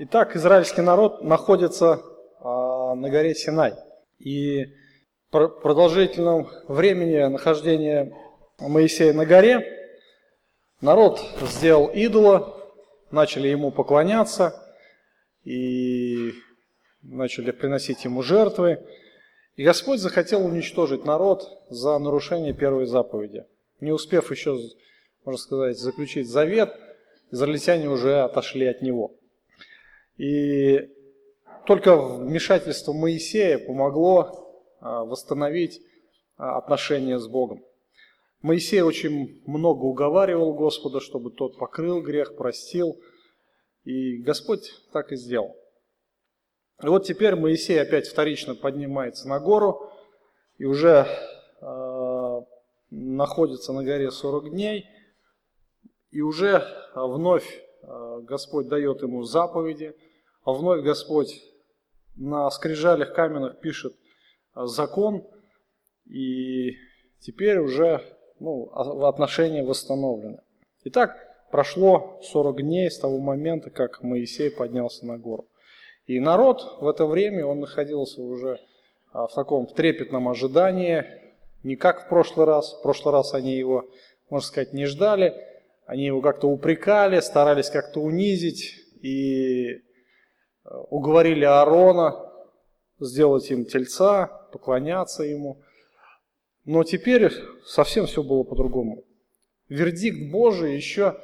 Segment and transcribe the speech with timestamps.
[0.00, 2.00] Итак, израильский народ находится
[2.38, 3.74] а, на горе Синай.
[4.20, 4.66] И
[5.28, 8.12] по продолжительном времени нахождения
[8.60, 9.66] Моисея на горе
[10.80, 12.62] народ сделал идола,
[13.10, 14.54] начали ему поклоняться
[15.42, 16.32] и
[17.02, 18.86] начали приносить ему жертвы.
[19.56, 23.46] И Господь захотел уничтожить народ за нарушение первой заповеди.
[23.80, 24.56] Не успев еще,
[25.24, 26.72] можно сказать, заключить завет,
[27.32, 29.17] израильтяне уже отошли от него.
[30.18, 30.90] И
[31.66, 34.48] только вмешательство Моисея помогло
[34.80, 35.80] а, восстановить
[36.36, 37.64] а, отношения с Богом.
[38.42, 43.00] Моисей очень много уговаривал Господа, чтобы тот покрыл грех, простил.
[43.84, 45.56] И Господь так и сделал.
[46.82, 49.90] И вот теперь Моисей опять вторично поднимается на гору
[50.58, 51.06] и уже
[51.60, 52.40] э,
[52.90, 54.86] находится на горе 40 дней.
[56.10, 56.64] И уже
[56.94, 57.62] вновь
[58.22, 59.94] Господь дает ему заповеди,
[60.44, 61.42] а вновь Господь
[62.16, 63.94] на скрижалях каменных пишет
[64.54, 65.26] закон,
[66.06, 66.76] и
[67.20, 68.02] теперь уже
[68.40, 68.70] ну,
[69.06, 70.40] отношения восстановлены.
[70.84, 71.16] Итак,
[71.50, 75.48] прошло 40 дней с того момента, как Моисей поднялся на гору.
[76.06, 78.58] И народ в это время, он находился уже
[79.12, 81.04] а, в таком трепетном ожидании,
[81.62, 82.74] не как в прошлый раз.
[82.74, 83.84] В прошлый раз они его,
[84.30, 85.34] можно сказать, не ждали,
[85.86, 89.80] они его как-то упрекали, старались как-то унизить и а,
[90.90, 92.28] уговорили Аарона
[93.00, 95.62] сделать им тельца, поклоняться ему.
[96.64, 97.32] Но теперь
[97.64, 99.04] совсем все было по-другому.
[99.68, 101.16] Вердикт Божий еще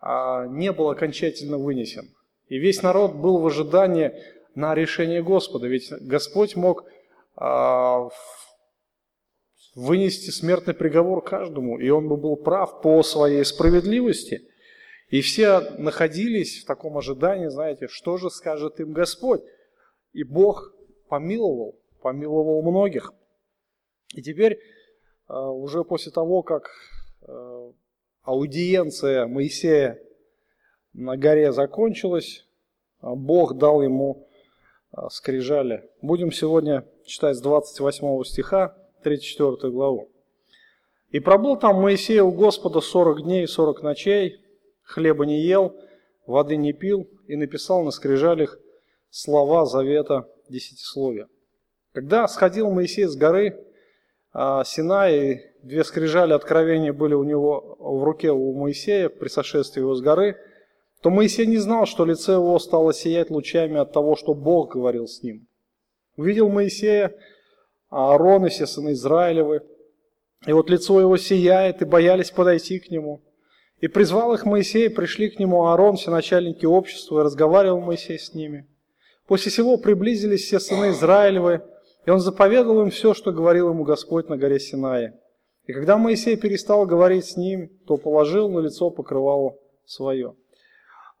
[0.00, 2.14] а, не был окончательно вынесен.
[2.48, 4.12] И весь народ был в ожидании
[4.54, 5.66] на решение Господа.
[5.66, 6.84] Ведь Господь мог
[7.36, 8.08] а,
[9.74, 14.48] вынести смертный приговор каждому, и он бы был прав по своей справедливости.
[15.12, 19.42] И все находились в таком ожидании, знаете, что же скажет им Господь.
[20.14, 20.72] И Бог
[21.08, 23.12] помиловал, помиловал многих.
[24.14, 24.58] И теперь,
[25.26, 26.70] а, уже после того, как
[27.20, 27.72] а,
[28.22, 30.02] аудиенция Моисея
[30.94, 32.46] на горе закончилась,
[33.00, 34.26] а Бог дал ему
[35.10, 35.90] скрижали.
[36.00, 40.08] Будем сегодня читать с 28 стиха 34 главу.
[41.10, 44.41] «И пробыл там Моисей у Господа сорок дней и сорок ночей,
[44.92, 45.74] хлеба не ел,
[46.26, 48.58] воды не пил, и написал на скрижалях
[49.10, 51.28] слова завета десятисловия.
[51.92, 53.66] Когда сходил Моисей с горы
[54.32, 59.94] а, Синай, две скрижали откровения были у него в руке у Моисея при сошествии его
[59.94, 60.36] с горы,
[61.02, 65.06] то Моисей не знал, что лицо его стало сиять лучами от того, что Бог говорил
[65.06, 65.46] с ним.
[66.16, 67.14] Увидел Моисея
[67.90, 69.62] Аарон и все сыны Израилевы,
[70.46, 73.20] и вот лицо его сияет, и боялись подойти к нему.
[73.82, 78.32] И призвал их Моисей, пришли к нему Аарон, все начальники общества, и разговаривал Моисей с
[78.32, 78.68] ними.
[79.26, 81.62] После сего приблизились все сыны Израилевы,
[82.06, 85.18] и он заповедал им все, что говорил ему Господь на горе Синае.
[85.66, 90.36] И когда Моисей перестал говорить с ним, то положил на лицо покрывало свое.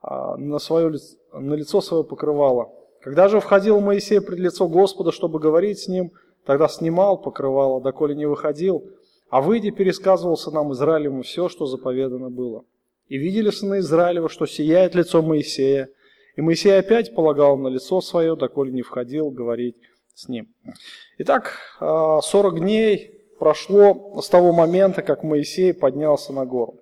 [0.00, 0.92] А, на, свое,
[1.32, 2.70] на лицо свое покрывало.
[3.00, 6.12] Когда же входил Моисей пред лицо Господа, чтобы говорить с ним,
[6.46, 8.84] тогда снимал покрывало, доколе не выходил,
[9.32, 12.66] а выйдя пересказывался нам Израилеву все, что заповедано было.
[13.08, 15.88] И видели сыны Израилева, что сияет лицо Моисея,
[16.36, 19.76] и Моисей опять полагал на лицо свое, доколе не входил говорить
[20.14, 20.48] с ним.
[21.16, 26.80] Итак, 40 а, дней прошло с того момента, как Моисей поднялся на гору.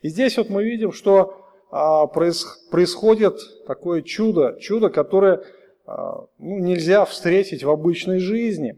[0.00, 1.36] И здесь вот мы видим, что
[1.70, 5.44] а, происходит такое чудо, чудо, которое
[5.86, 8.74] а, ну, нельзя встретить в обычной жизни.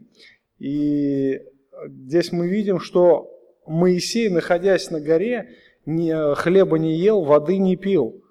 [0.59, 1.41] И
[1.87, 3.31] здесь мы видим, что
[3.65, 5.49] Моисей, находясь на горе,
[5.85, 8.21] ни, хлеба не ел, воды не пил.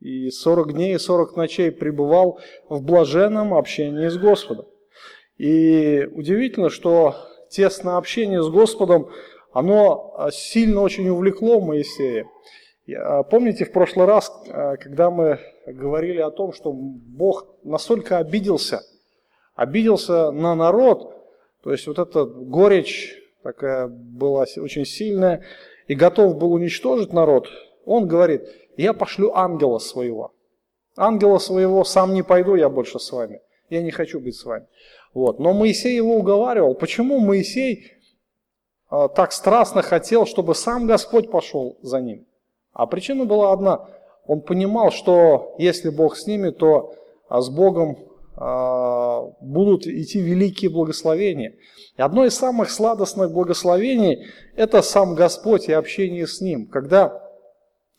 [0.00, 4.66] И 40 дней и 40 ночей пребывал в блаженном общении с Господом.
[5.36, 7.16] И удивительно, что
[7.50, 9.10] тесное общение с Господом,
[9.52, 12.26] оно а, сильно очень увлекло Моисея.
[12.96, 18.82] А, помните, в прошлый раз, а, когда мы говорили о том, что Бог настолько обиделся,
[19.54, 21.19] обиделся на народ,
[21.62, 25.44] то есть вот эта горечь такая была очень сильная,
[25.88, 27.48] и готов был уничтожить народ,
[27.84, 30.32] он говорит, я пошлю ангела своего.
[30.96, 33.40] Ангела своего сам не пойду я больше с вами.
[33.68, 34.66] Я не хочу быть с вами.
[35.14, 35.38] Вот.
[35.38, 36.74] Но Моисей его уговаривал.
[36.74, 37.92] Почему Моисей
[38.88, 42.26] а, так страстно хотел, чтобы сам Господь пошел за ним?
[42.72, 43.88] А причина была одна.
[44.26, 46.94] Он понимал, что если Бог с ними, то
[47.28, 47.98] а, с Богом
[48.36, 51.56] будут идти великие благословения.
[51.96, 56.66] И одно из самых сладостных благословений– это сам Господь и общение с Ним.
[56.66, 57.22] Когда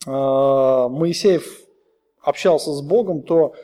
[0.06, 1.40] а, Моисей
[2.22, 3.54] общался с Богом, то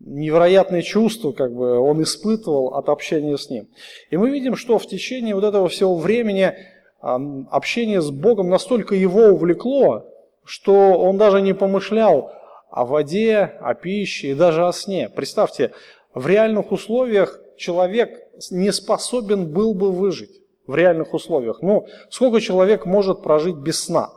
[0.00, 3.68] невероятные чувства как бы он испытывал от общения с ним.
[4.10, 6.54] И мы видим, что в течение вот этого всего времени
[7.00, 10.06] общение с Богом настолько его увлекло,
[10.44, 12.32] что он даже не помышлял
[12.70, 15.08] о воде, о пище и даже о сне.
[15.08, 15.72] Представьте,
[16.14, 18.18] в реальных условиях человек
[18.50, 21.62] не способен был бы выжить в реальных условиях.
[21.62, 24.12] Ну, сколько человек может прожить без сна?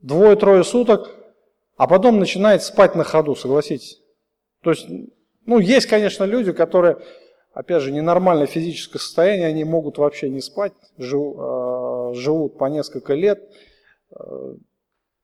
[0.00, 1.10] Двое-трое суток,
[1.76, 4.00] а потом начинает спать на ходу, согласитесь.
[4.62, 4.86] То есть,
[5.44, 6.98] ну, есть, конечно, люди, которые,
[7.56, 13.40] опять же, ненормальное физическое состояние, они могут вообще не спать, э, живут по несколько лет,
[14.10, 14.54] э,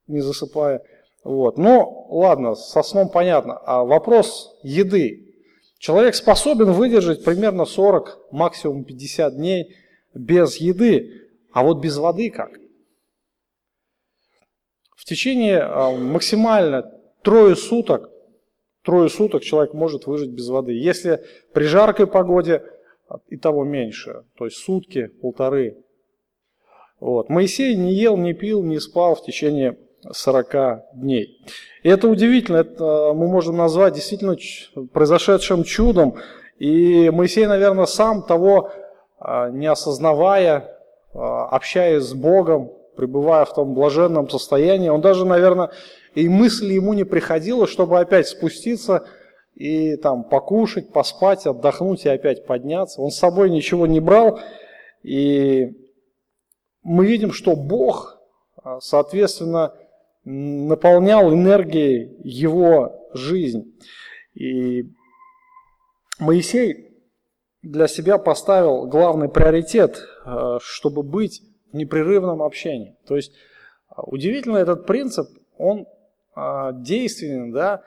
[0.06, 0.82] не засыпая.
[1.24, 1.58] Вот.
[1.58, 3.58] Но ладно, со сном понятно.
[3.58, 5.34] А вопрос еды.
[5.78, 9.76] Человек способен выдержать примерно 40, максимум 50 дней
[10.14, 12.52] без еды, а вот без воды как?
[14.96, 16.90] В течение а, максимально
[17.22, 18.11] трое суток,
[18.84, 20.72] трое суток человек может выжить без воды.
[20.72, 22.62] Если при жаркой погоде,
[23.08, 25.78] а, и того меньше, то есть сутки, полторы.
[27.00, 27.28] Вот.
[27.28, 29.78] Моисей не ел, не пил, не спал в течение
[30.10, 31.44] 40 дней.
[31.82, 34.36] И это удивительно, это мы можем назвать действительно
[34.92, 36.16] произошедшим чудом.
[36.58, 38.70] И Моисей, наверное, сам того
[39.18, 40.78] а, не осознавая,
[41.14, 45.70] а, общаясь с Богом, пребывая в том блаженном состоянии, он даже, наверное,
[46.14, 49.06] и мысли ему не приходило, чтобы опять спуститься
[49.54, 53.00] и там покушать, поспать, отдохнуть и опять подняться.
[53.00, 54.40] Он с собой ничего не брал.
[55.02, 55.72] И
[56.82, 58.18] мы видим, что Бог,
[58.62, 59.74] а, соответственно,
[60.24, 63.74] наполнял энергией его жизнь.
[64.34, 64.84] И
[66.18, 66.92] Моисей
[67.62, 71.42] для себя поставил главный приоритет, э, чтобы быть
[71.72, 72.96] в непрерывном общении.
[73.06, 75.26] То есть э, удивительно этот принцип,
[75.58, 75.86] он
[76.36, 77.82] действенен, да,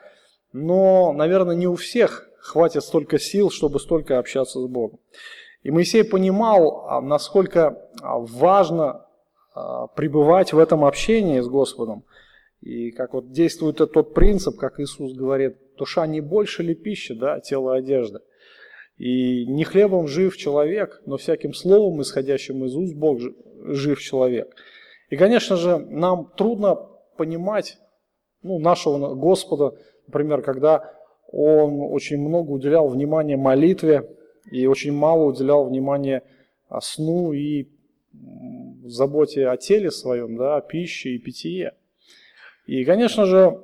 [0.52, 5.00] но, наверное, не у всех хватит столько сил, чтобы столько общаться с Богом.
[5.62, 9.06] И Моисей понимал, насколько важно
[9.54, 12.04] пребывать в этом общении с Господом–
[12.66, 17.38] и как вот действует тот принцип, как Иисус говорит, душа не больше ли пища, да,
[17.38, 18.22] тело одежда.
[18.96, 23.20] И не хлебом жив человек, но всяким словом, исходящим из уст Бог
[23.66, 24.52] жив человек.
[25.10, 26.76] И, конечно же, нам трудно
[27.16, 27.78] понимать
[28.46, 29.74] ну, нашего Господа,
[30.06, 30.92] например, когда
[31.30, 34.08] Он очень много уделял внимания молитве
[34.50, 36.22] и очень мало уделял внимания
[36.80, 37.68] сну и
[38.84, 41.74] заботе о теле своем, да, о пище и питье.
[42.66, 43.60] И, конечно же,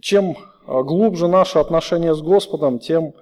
[0.00, 0.36] чем
[0.66, 3.14] а, глубже наше отношение с Господом, тем,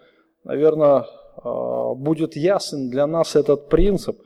[0.44, 1.06] наверное,
[1.36, 4.20] а, будет ясен для нас этот принцип.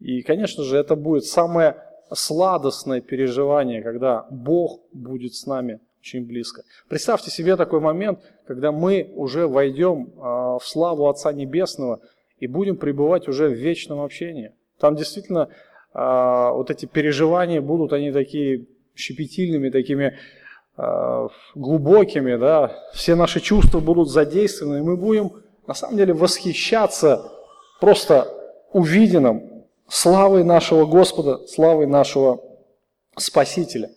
[0.00, 1.76] И, конечно же, это будет самое
[2.14, 6.62] сладостное переживание, когда Бог будет с нами очень близко.
[6.88, 12.00] Представьте себе такой момент, когда мы уже войдем а, в славу Отца Небесного
[12.38, 14.52] и будем пребывать уже в вечном общении.
[14.78, 15.48] Там действительно
[15.94, 18.66] вот эти переживания будут, они такие
[18.96, 20.18] щепетильными, такими
[20.76, 25.32] э, глубокими, да, все наши чувства будут задействованы, и мы будем
[25.66, 27.30] на самом деле восхищаться
[27.80, 28.28] просто
[28.72, 29.53] увиденным
[29.88, 32.40] славой нашего Господа, славой нашего
[33.16, 33.90] Спасителя.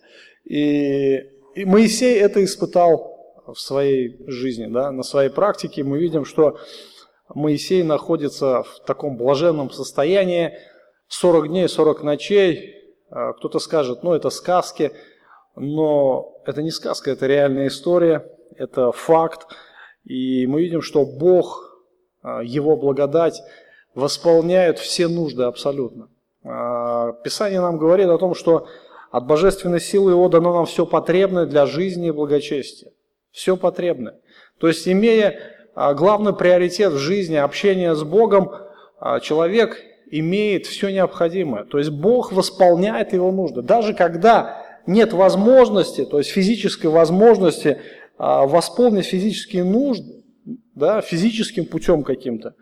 [0.44, 1.16] И,
[1.54, 5.82] и Моисей это испытал в своей жизни, да, на своей практике.
[5.82, 6.58] Мы видим, что
[7.34, 10.58] Моисей находится в таком блаженном состоянии
[11.08, 12.74] 40 дней, 40 ночей,
[13.10, 14.92] а, кто-то скажет, ну это сказки,
[15.56, 19.48] но это не сказка, это реальная история, это факт.
[20.04, 21.82] И мы видим, что Бог,
[22.22, 23.42] а, Его благодать
[23.98, 26.08] восполняет все нужды абсолютно.
[26.44, 28.68] А, Писание нам говорит о том, что
[29.10, 32.92] от божественной силы Его дано нам все потребное для жизни и благочестия.
[33.32, 34.20] Все потребное.
[34.60, 35.40] То есть, имея
[35.74, 38.52] главный приоритет в жизни общение с Богом,
[39.22, 41.64] человек имеет все необходимое.
[41.64, 43.62] То есть Бог восполняет его нужды.
[43.62, 47.78] Даже когда нет возможности, то есть физической возможности
[48.16, 50.24] а, восполнить физические нужды,
[50.74, 52.54] да, физическим путем каким-то,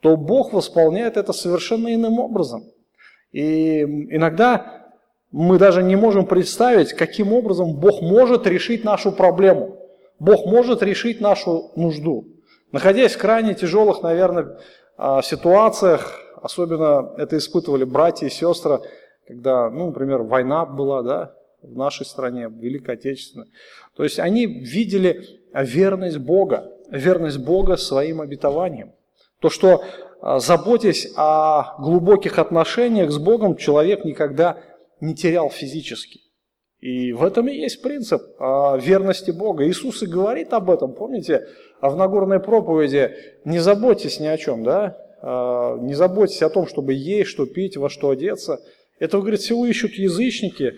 [0.00, 2.64] то Бог восполняет это совершенно иным образом.
[3.32, 4.88] И иногда
[5.30, 9.76] мы даже не можем представить, каким образом Бог может решить нашу проблему.
[10.18, 12.26] Бог может решить нашу нужду.
[12.72, 14.58] Находясь в крайне тяжелых, наверное,
[14.96, 18.80] а, ситуациях, Особенно это испытывали братья и сестры,
[19.26, 23.48] когда, ну, например, война была, да, в нашей стране, Великой Отечественной.
[23.94, 28.92] То есть они видели верность Бога, верность Бога своим обетованием.
[29.40, 29.82] То, что
[30.20, 34.58] а, заботясь о глубоких отношениях с Богом, человек никогда
[35.00, 36.20] не терял физически.
[36.80, 39.68] И в этом и есть принцип верности Бога.
[39.68, 41.46] Иисус и говорит об этом, помните,
[41.80, 44.96] а в Нагорной проповеди не заботьтесь ни о чем, да?
[45.22, 48.60] А, не заботьтесь о том, чтобы есть, что пить, во что одеться.
[48.98, 50.74] Это, говорит, всего ищут язычники.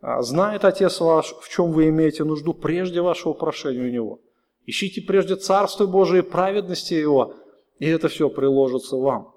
[0.00, 4.20] А, знает Отец ваш, в чем вы имеете нужду, прежде вашего прошения у Него.
[4.66, 7.34] Ищите прежде Царство Божие и праведности Его,
[7.78, 9.34] и это все приложится вам.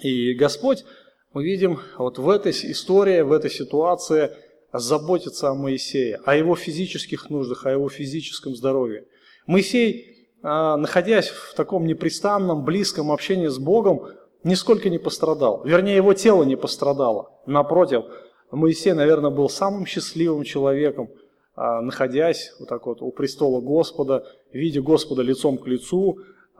[0.00, 0.84] И Господь,
[1.32, 4.30] мы видим, вот в этой истории, в этой ситуации–
[4.72, 9.06] заботиться о Моисее, о его физических нуждах, о его физическом здоровье.
[9.46, 14.02] Моисей, а, находясь в таком непрестанном, близком общении с Богом,
[14.44, 15.64] нисколько не пострадал.
[15.64, 17.32] Вернее, его тело не пострадало.
[17.46, 18.04] Напротив,
[18.50, 21.10] Моисей, наверное, был самым счастливым человеком,
[21.56, 26.18] а, находясь вот так вот у престола Господа, видя Господа лицом к лицу,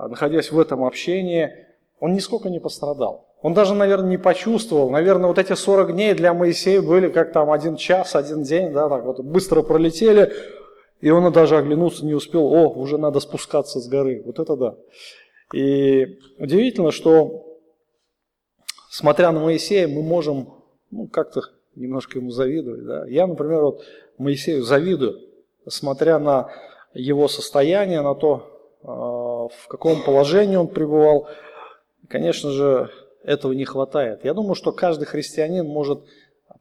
[0.09, 1.67] находясь в этом общении,
[1.99, 3.29] он нисколько не пострадал.
[3.43, 4.91] Он даже, наверное, не почувствовал.
[4.91, 8.89] Наверное, вот эти 40 дней для Моисея были как там один час, один день, да,
[8.89, 10.33] так вот быстро пролетели,
[11.01, 12.43] и он даже оглянуться не успел.
[12.43, 14.23] О, уже надо спускаться с горы.
[14.25, 14.77] Вот это да.
[15.55, 17.59] И удивительно, что,
[18.91, 20.55] смотря на Моисея, мы можем
[20.91, 21.41] ну, как-то
[21.75, 22.85] немножко ему завидовать.
[22.85, 23.07] Да?
[23.07, 23.83] Я, например, вот
[24.19, 25.19] Моисею завидую,
[25.67, 26.51] смотря на
[26.93, 29.20] его состояние, на то, а,
[29.59, 31.29] в каком положении он пребывал.
[32.09, 32.91] Конечно же,
[33.23, 34.25] этого не хватает.
[34.25, 36.03] Я думаю, что каждый христианин может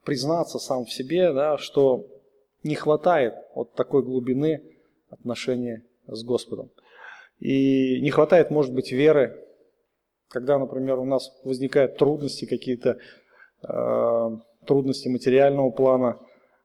[0.03, 2.05] признаться сам в себе, да, что
[2.63, 4.61] не хватает вот такой глубины
[5.09, 6.69] отношения с Господом.
[7.39, 9.45] И не хватает, может быть, веры,
[10.27, 12.97] когда, например, у нас возникают трудности какие-то,
[13.63, 16.19] э, трудности материального плана,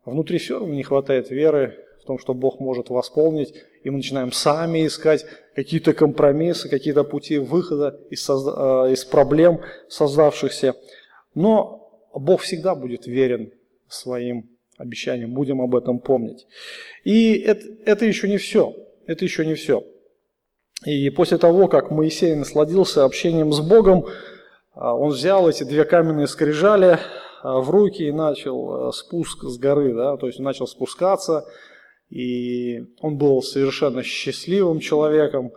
[0.05, 4.31] внутри все равно не хватает веры в том, что Бог может восполнить, и мы начинаем
[4.31, 8.87] сами искать какие-то компромиссы, какие-то пути выхода из, созда...
[8.89, 10.75] Э, из проблем создавшихся.
[11.35, 13.53] Но Бог всегда будет верен
[13.89, 16.47] своим обещаниям, будем об этом помнить.
[17.05, 18.75] И это, это еще не все,
[19.07, 19.83] это еще не все.
[20.85, 24.11] И после того, как Моисей насладился общением с Богом, э,
[24.75, 26.99] он взял эти две каменные скрижали э,
[27.43, 31.47] в руки и начал спуск с горы, да, то есть начал спускаться,
[32.15, 35.51] и он был совершенно счастливым человеком.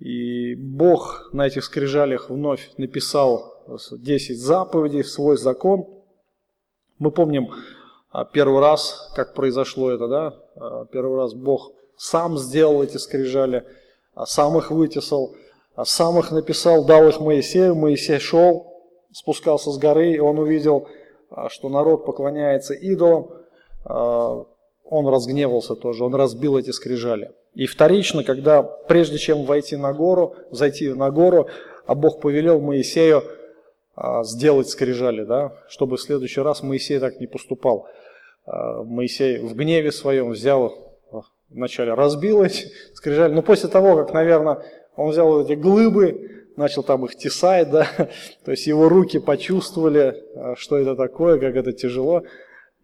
[0.00, 5.86] И Бог на этих скрижалях вновь написал 10 заповедей в свой закон.
[6.98, 7.50] Мы помним
[8.10, 10.34] а, первый раз, как произошло это, да?
[10.56, 13.64] А, первый раз Бог сам сделал эти скрижали,
[14.14, 15.36] а, сам их вытесал,
[15.84, 17.76] сам их написал, дал их Моисею.
[17.76, 18.82] Моисей шел,
[19.12, 20.88] спускался с горы, и он увидел,
[21.50, 23.30] что народ поклоняется идолам,
[24.94, 27.32] он разгневался тоже, он разбил эти скрижали.
[27.54, 31.48] И вторично, когда прежде чем войти на гору, зайти на гору,
[31.86, 33.24] а Бог повелел Моисею
[33.96, 37.88] а, сделать скрижали, да, чтобы в следующий раз Моисей так не поступал.
[38.46, 41.20] А, Моисей в гневе своем взял, а,
[41.50, 44.62] вначале разбил эти скрижали, но после того, как, наверное,
[44.96, 47.86] он взял эти глыбы, начал там их тесать, да,
[48.44, 50.22] то есть его руки почувствовали,
[50.56, 52.22] что это такое, как это тяжело,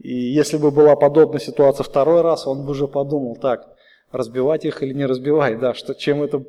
[0.00, 3.68] и если бы была подобная ситуация второй раз, он бы уже подумал, так,
[4.10, 6.42] разбивать их или не разбивать, да, что, чем это,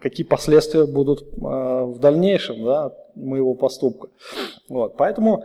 [0.00, 4.08] какие последствия будут э, в дальнейшем, да, моего поступка.
[4.70, 5.44] Вот, поэтому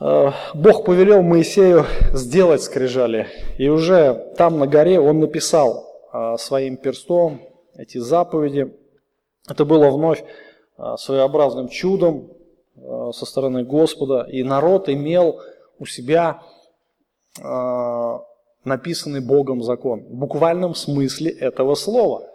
[0.00, 6.76] э, Бог повелел Моисею сделать скрижали, и уже там на горе он написал э, своим
[6.76, 7.40] перстом
[7.76, 8.74] эти заповеди.
[9.48, 10.24] Это было вновь
[10.76, 12.32] э, своеобразным чудом
[12.76, 15.40] э, со стороны Господа, и народ имел
[15.82, 16.42] у себя
[17.40, 18.18] э,
[18.64, 20.04] написанный Богом закон.
[20.04, 22.28] В буквальном смысле этого слова.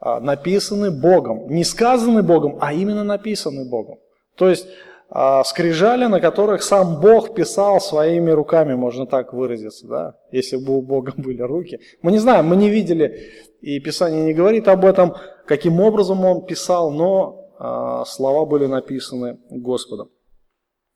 [0.00, 1.48] Э, написанный Богом.
[1.50, 3.98] Не сказанный Богом, а именно написанный Богом.
[4.36, 4.66] То есть
[5.10, 10.14] э, скрижали, на которых сам Бог писал своими руками, можно так выразиться, да?
[10.32, 11.80] если бы у Бога были руки.
[12.00, 15.14] Мы не знаем, мы не видели, и Писание не говорит об этом,
[15.46, 20.08] каким образом Он писал, но э, слова были написаны Господом.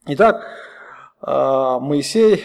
[0.07, 0.69] Итак, а,
[1.22, 2.44] Моисей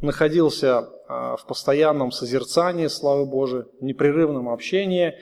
[0.00, 5.14] находился а, в постоянном созерцании славы Божией, в непрерывном общении.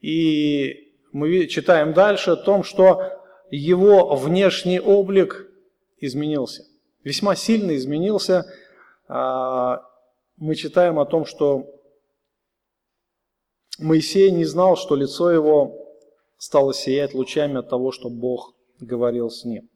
[0.00, 3.02] И мы читаем дальше о том, что
[3.50, 5.48] его внешний облик
[5.98, 6.64] изменился.
[7.04, 8.46] Весьма сильно изменился.
[9.08, 9.82] А,
[10.36, 11.66] мы читаем о том, что
[13.78, 15.76] Моисей не знал, что лицо его
[16.36, 19.68] стало сиять лучами от того, что Бог говорил с ним.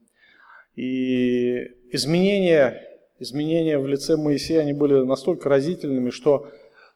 [0.74, 2.82] И изменения,
[3.18, 6.48] изменения в лице Моисея, они были настолько разительными, что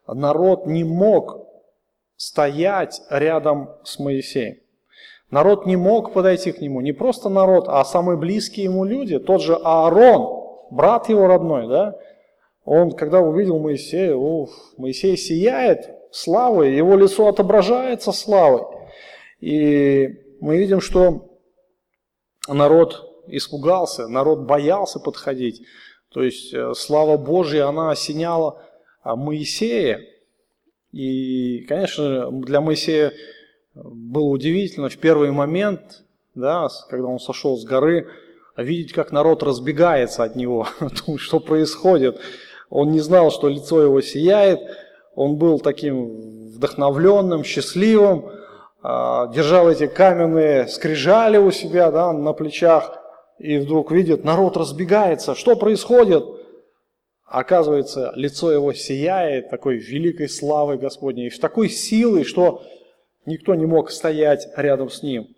[0.06, 1.46] народ не мог
[2.16, 4.58] стоять рядом с Моисеем.
[5.30, 9.40] Народ не мог подойти к нему, не просто народ, а самые близкие ему люди, тот
[9.40, 11.96] же Аарон, брат его родной, да,
[12.64, 18.62] Он, когда увидел Моисея, уф, Моисей сияет славой, его лицо отображается славой.
[19.40, 20.08] И
[20.40, 21.28] мы видим, что
[22.48, 25.62] народ испугался, народ боялся подходить.
[26.12, 28.62] То есть э, слава Божья, она осеняла
[29.02, 30.00] а, Моисея.
[30.92, 33.12] И, конечно, для Моисея
[33.74, 38.08] было удивительно в первый момент, да, когда он сошел с горы,
[38.56, 40.66] видеть, как народ разбегается от него,
[41.16, 42.20] что происходит.
[42.68, 44.60] Он не знал, что лицо его сияет,
[45.14, 48.30] он был таким вдохновленным, счастливым,
[48.82, 52.99] а, держал эти каменные скрижали у себя да, на плечах,
[53.40, 56.22] и вдруг видит, народ разбегается, что происходит?
[57.24, 62.62] Оказывается, лицо его сияет такой великой славой Господней, в такой силой, что
[63.24, 65.28] никто не мог стоять рядом с ним.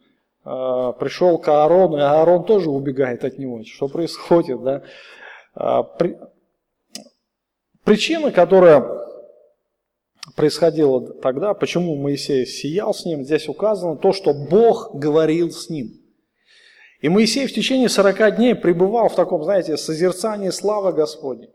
[0.45, 3.63] А, пришел к Аарону, и Аарон тоже убегает от него.
[3.65, 4.61] Что происходит?
[4.63, 4.83] Да?
[5.55, 5.87] А,
[7.85, 8.85] причина, которая
[10.35, 16.02] происходило тогда, почему Моисей сиял с ним, здесь указано то, что Бог говорил с ним.
[17.03, 21.51] И Моисей в течение 40 дней пребывал в таком, знаете, созерцании славы Господней,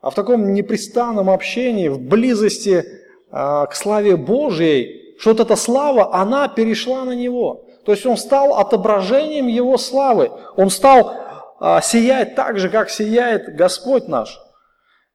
[0.00, 2.84] а в таком непрестанном общении, в близости
[3.30, 7.64] а, к славе Божьей, что вот эта слава, она перешла на него.
[7.84, 10.30] То есть он стал отображением его славы.
[10.56, 11.14] Он стал
[11.60, 14.40] а, сиять так же, как сияет Господь наш.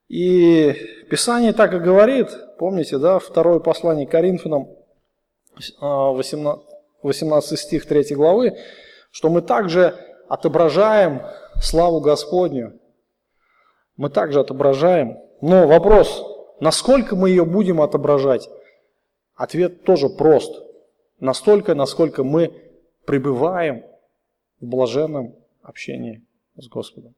[0.07, 0.75] И
[1.09, 4.67] Писание так и говорит, помните, да, второе послание Коринфянам,
[5.79, 6.63] 18,
[7.03, 8.57] 18 стих 3 главы,
[9.13, 9.95] что мы также
[10.27, 11.21] отображаем
[11.61, 12.79] славу Господню.
[13.95, 15.19] Мы также отображаем.
[15.39, 16.25] Но вопрос,
[16.59, 18.49] насколько мы ее будем отображать?
[19.35, 20.51] Ответ тоже прост.
[21.19, 22.59] Настолько, насколько мы
[23.05, 23.85] пребываем
[24.59, 26.25] в блаженном общении
[26.57, 27.13] с Господом.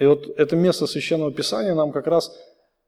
[0.00, 2.36] И вот это место Священного Писания нам как раз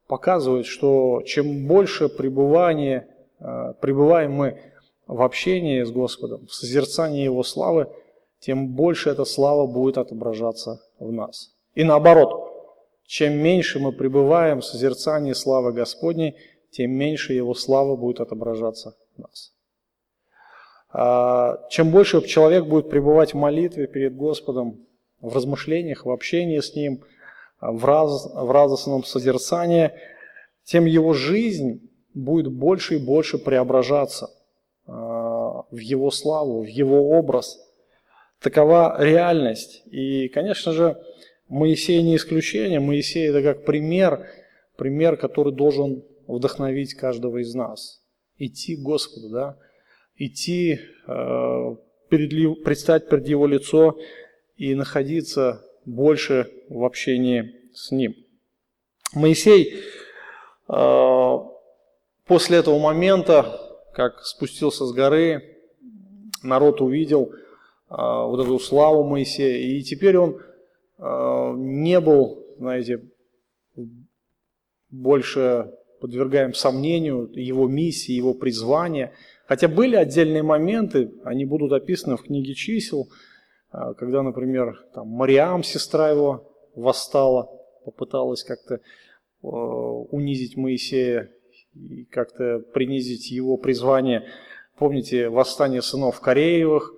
[0.09, 3.07] показывает, что чем больше пребывания,
[3.38, 4.69] э, пребываем мы
[5.11, 7.88] в общении с Господом, в созерцании Его славы,
[8.38, 11.51] тем больше эта слава будет отображаться в нас.
[11.75, 12.49] И наоборот,
[13.07, 16.37] чем меньше мы пребываем в созерцании славы Господней,
[16.70, 19.53] тем меньше Его слава будет отображаться в нас.
[20.92, 24.87] А, чем больше человек будет пребывать в молитве перед Господом,
[25.20, 27.03] в размышлениях, в общении с Ним,
[27.61, 29.90] в, раз, в радостном созерцании,
[30.62, 34.31] тем его жизнь будет больше и больше преображаться
[34.92, 37.59] в его славу, в его образ.
[38.40, 39.83] Такова реальность.
[39.87, 41.00] И, конечно же,
[41.48, 42.81] Моисей не исключение.
[42.81, 44.26] Моисей это как пример,
[44.76, 48.03] пример, который должен вдохновить каждого из нас.
[48.38, 49.59] Идти к Господу, да?
[50.20, 51.76] идти, э,
[52.09, 53.98] перед, предстать перед Его лицо
[54.57, 58.14] и находиться больше в общении с Ним.
[59.14, 59.83] Моисей
[60.68, 61.38] э,
[62.26, 63.69] после этого момента,
[64.00, 65.58] как спустился с горы,
[66.42, 67.34] народ увидел э,
[67.90, 70.38] вот эту славу Моисея, и теперь он
[70.98, 73.02] э, не был, знаете,
[74.88, 79.12] больше подвергаем сомнению его миссии, его призвания.
[79.46, 83.08] Хотя были отдельные моменты, они будут описаны в книге чисел,
[83.70, 87.50] а, когда, например, там, Мариам, сестра его, восстала,
[87.84, 88.78] попыталась как-то э,
[89.42, 91.30] унизить Моисея
[91.74, 94.24] и как-то принизить его призвание.
[94.78, 96.94] Помните восстание сынов Кореевых,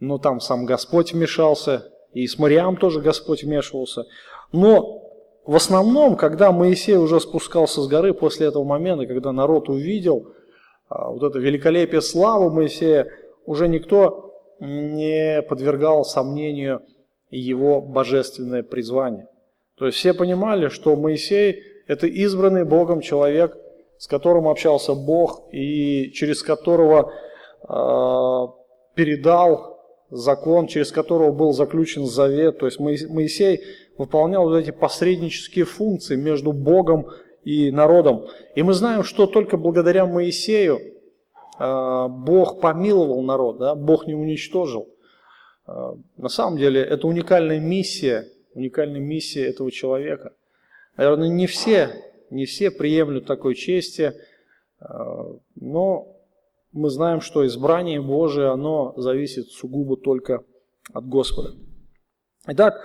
[0.00, 4.04] но там сам Господь вмешался, и с Мариам тоже Господь вмешивался.
[4.52, 5.02] Но
[5.44, 10.32] в основном, когда Моисей уже спускался с горы после этого момента, когда народ увидел
[10.88, 13.08] а, вот это великолепие славы Моисея,
[13.46, 16.82] уже никто не подвергал сомнению
[17.30, 19.28] его божественное призвание.
[19.76, 23.56] То есть все понимали, что Моисей– это избранный Богом человек,
[23.98, 27.12] с которым общался Бог и через которого
[27.68, 28.46] э,
[28.94, 29.78] передал
[30.10, 32.58] закон, через которого был заключен завет.
[32.58, 33.60] То есть Моисей
[33.96, 37.08] выполнял вот эти посреднические функции между Богом
[37.44, 38.26] и народом.
[38.54, 40.80] И мы знаем, что только благодаря Моисею
[41.58, 43.74] а, Бог помиловал народ, да?
[43.74, 44.88] Бог не уничтожил.
[45.66, 50.34] А, на самом деле это уникальная миссия, уникальная миссия этого человека.
[50.96, 51.90] Наверное, не все,
[52.30, 54.14] не все приемлют такой чести,
[54.80, 56.16] а, но
[56.72, 60.44] мы знаем, что избрание Божие, оно зависит сугубо только
[60.92, 61.54] от Господа.
[62.46, 62.80] Итак,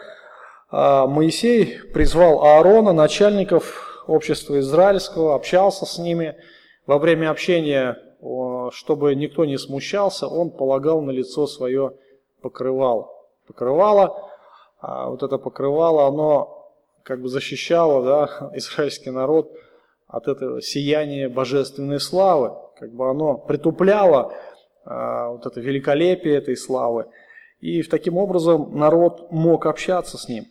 [0.71, 6.35] Моисей призвал Аарона, начальников общества израильского, общался с ними.
[6.87, 7.97] Во время общения
[8.71, 11.93] чтобы никто не смущался, он полагал на лицо свое
[12.41, 13.09] покрывало.
[13.47, 14.29] Покрывало,
[14.79, 16.52] а вот это покрывало, оно
[17.03, 19.51] как бы защищало да, израильский народ
[20.07, 22.55] от этого сияния божественной славы.
[22.79, 24.33] Как бы оно притупляло
[24.85, 27.05] а, вот это великолепие этой славы.
[27.59, 30.45] И таким образом народ мог общаться с ним.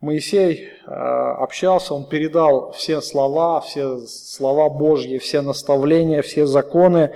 [0.00, 7.14] Моисей а, общался, он передал все слова, все слова Божьи, все наставления, все законы.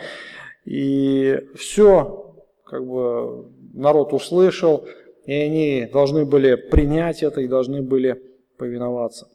[0.64, 4.86] И все, как бы, народ услышал,
[5.24, 8.22] и они должны были принять это и должны были
[8.58, 9.28] повиноваться.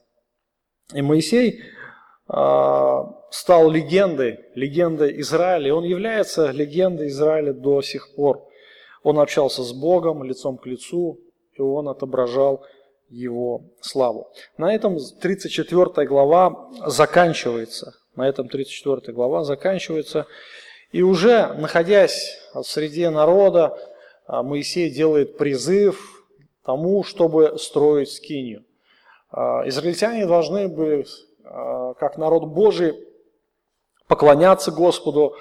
[0.94, 2.34] И Моисей э,
[3.32, 8.48] стал легендой, легендой Израиля, и он является легендой Израиля до сих пор.
[9.02, 11.20] Он общался с Богом лицом к лицу,
[11.54, 12.66] и он отображал
[13.10, 14.32] его славу.
[14.58, 17.94] На этом 34 глава заканчивается.
[18.16, 20.28] На этом 34 глава заканчивается.
[20.92, 23.78] И уже находясь среди народа,
[24.26, 26.24] а, Моисей делает призыв
[26.64, 28.64] тому, чтобы строить скинию.
[29.34, 31.06] А, израильтяне должны были,
[31.44, 32.94] а, как народ Божий,
[34.08, 35.36] поклоняться Господу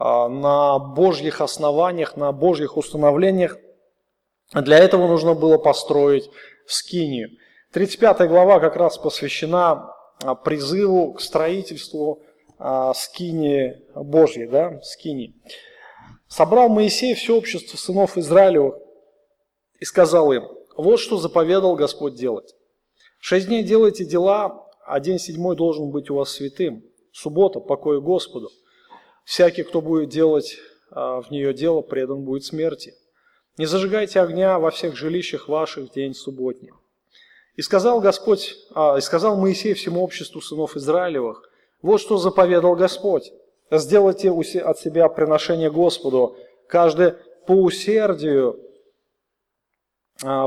[0.00, 3.58] на Божьих основаниях, на Божьих установлениях.
[4.54, 6.30] Для этого нужно было построить
[6.66, 7.30] скинию.
[7.72, 9.92] 35 глава как раз посвящена
[10.44, 12.22] призыву к строительству
[12.94, 15.34] скинии Божьей, да, скинии.
[16.28, 18.76] Собрал Моисей все общество сынов Израилевых
[19.80, 22.54] и сказал им, вот что заповедал Господь делать.
[23.18, 26.84] Шесть дней делайте дела, а день седьмой должен быть у вас святым.
[27.12, 28.50] Суббота, покой Господу.
[29.24, 30.56] Всякий, кто будет делать
[30.90, 32.94] а, в нее дело, предан будет смерти.
[33.58, 36.70] Не зажигайте огня во всех жилищах ваших в день субботний.
[37.56, 41.42] И сказал Господь, а, и сказал Моисей всему обществу сынов Израилевых,
[41.82, 43.32] вот что заповедал Господь.
[43.70, 46.36] Сделайте от себя приношение Господу,
[46.68, 47.14] каждый
[47.46, 48.58] по усердию,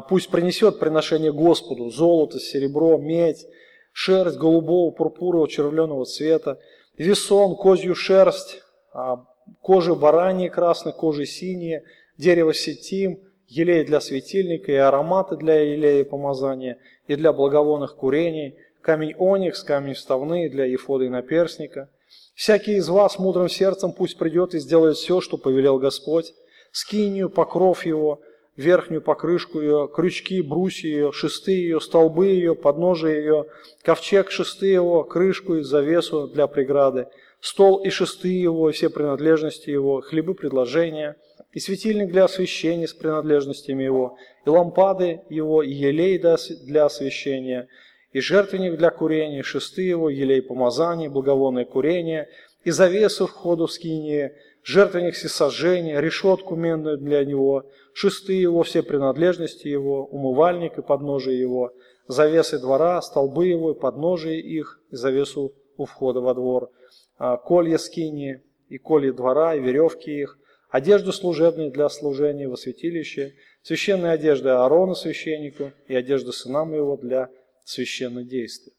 [0.09, 3.47] пусть принесет приношение Господу, золото, серебро, медь,
[3.93, 6.59] шерсть голубого, пурпурового, червленого цвета,
[6.97, 8.61] весон, козью шерсть,
[8.93, 9.25] а,
[9.61, 11.83] кожи бараньи красной, кожи синие,
[12.17, 19.15] дерево сетим, елей для светильника и ароматы для елея помазания, и для благовонных курений, камень
[19.17, 21.89] оникс, камень вставные для ефода и наперсника–
[22.33, 26.33] Всякий из вас мудрым сердцем пусть придет и сделает все, что повелел Господь,
[26.71, 28.21] скинию, покров его,
[28.61, 33.45] верхнюю покрышку ее, крючки, брусья ее, шесты ее, столбы ее, подножие ее,
[33.83, 37.07] ковчег, шесты его, крышку и завесу для преграды,
[37.41, 41.17] стол и шесты его, и все принадлежности его, хлебы предложения,
[41.51, 47.67] и светильник для освещения с принадлежностями его, и лампады его, и елей для освещения,
[48.13, 52.29] и жертвенник для курения, шесты его, елей помазания, благовонное курение,
[52.63, 59.67] и завесу входу в скиние, жертвенник всесожжения, решетку менную для него, шесты его, все принадлежности
[59.67, 61.73] его, умывальник и подножие его,
[62.07, 66.71] завесы двора, столбы его и подножие их, и завесу у входа во двор,
[67.17, 70.37] а, колья скинии, и колья двора, и веревки их,
[70.69, 77.29] одежду служебную для служения во святилище, священная одежда Аарона священнику и одежда сынам его для
[77.65, 78.73] священных действий.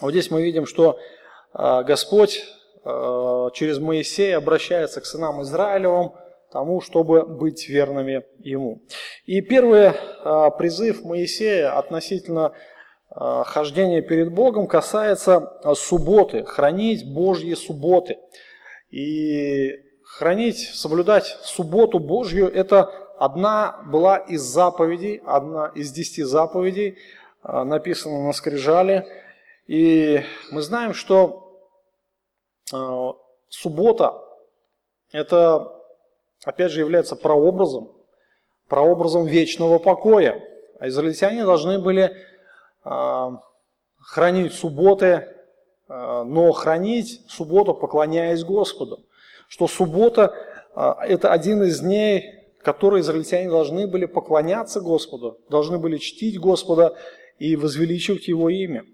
[0.00, 0.98] Вот здесь мы видим, что
[1.52, 2.44] а, Господь
[2.84, 6.12] через Моисея обращается к сынам Израилевым,
[6.50, 8.82] тому, чтобы быть верными Ему.
[9.26, 9.92] И первый
[10.24, 12.52] а, призыв Моисея относительно
[13.10, 18.18] хождения перед Богом касается субботы, хранить Божьи субботы.
[18.90, 19.72] И
[20.04, 26.98] хранить, соблюдать субботу Божью– это одна была из заповедей, одна из десяти заповедей,
[27.42, 29.06] а, написано на скрижале.
[29.66, 31.47] И мы знаем, что
[33.48, 34.22] суббота–
[35.12, 35.72] это,
[36.44, 37.92] опять же, является прообразом,
[38.68, 40.42] прообразом вечного покоя.
[40.78, 42.16] А израильтяне должны были
[42.84, 43.40] а,
[43.98, 45.34] хранить субботы,
[45.88, 49.06] но хранить субботу, поклоняясь Господу.
[49.48, 50.34] Что суббота–
[50.76, 56.94] это один из дней, которые израильтяне должны были поклоняться Господу, должны были чтить Господа
[57.38, 58.84] и возвеличивать Его имя.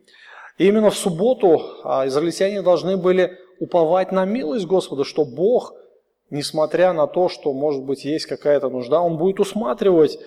[0.59, 5.75] И именно в субботу а, израильтяне должны были уповать на милость Господа, что Бог,
[6.31, 10.19] несмотря на то, что, может быть, есть какая-то нужда, Он будет усматривать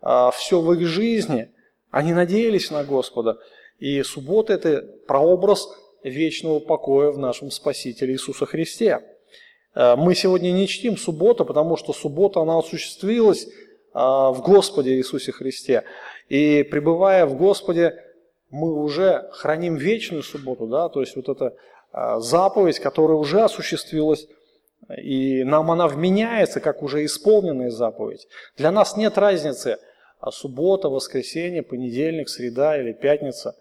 [0.00, 1.50] а, все в их жизни.
[1.90, 3.38] Они надеялись на Господа.
[3.78, 5.68] И суббота– это прообраз
[6.02, 9.00] вечного покоя в нашем Спасителе Иисуса Христе.
[9.74, 13.48] А, мы сегодня не чтим субботу, потому что суббота, она осуществилась
[13.94, 15.84] в Господе Иисусе Христе.
[16.28, 17.94] И пребывая в Господе,
[18.50, 21.54] мы уже храним вечную субботу, да, то есть вот эта а,
[21.92, 24.26] заповедь, которая уже осуществилась,
[25.02, 28.28] и нам она вменяется, как уже исполненная заповедь.
[28.56, 29.78] Для нас нет разницы,
[30.20, 33.56] а суббота, воскресенье, понедельник, среда или пятница.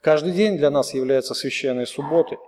[0.00, 2.38] Каждый день для нас является священной субботой.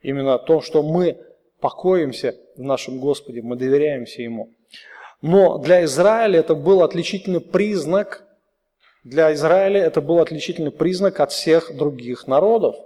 [0.00, 1.18] Именно то, что мы
[1.60, 4.50] покоимся в нашем Господе, мы доверяемся Ему.
[5.22, 8.24] Но для Израиля это был отличительный признак,
[9.04, 12.76] для Израиля это был отличительный признак от всех других народов.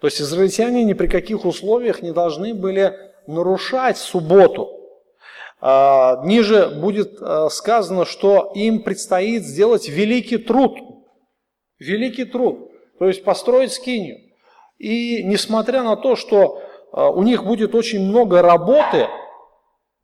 [0.00, 2.94] То есть израильтяне ни при каких условиях не должны были
[3.26, 4.80] нарушать субботу.
[5.60, 10.78] А, ниже будет а, сказано, что им предстоит сделать великий труд.
[11.78, 12.70] Великий труд.
[12.98, 14.18] То есть построить скинию.
[14.78, 19.06] И несмотря на то, что а, у них будет очень много работы,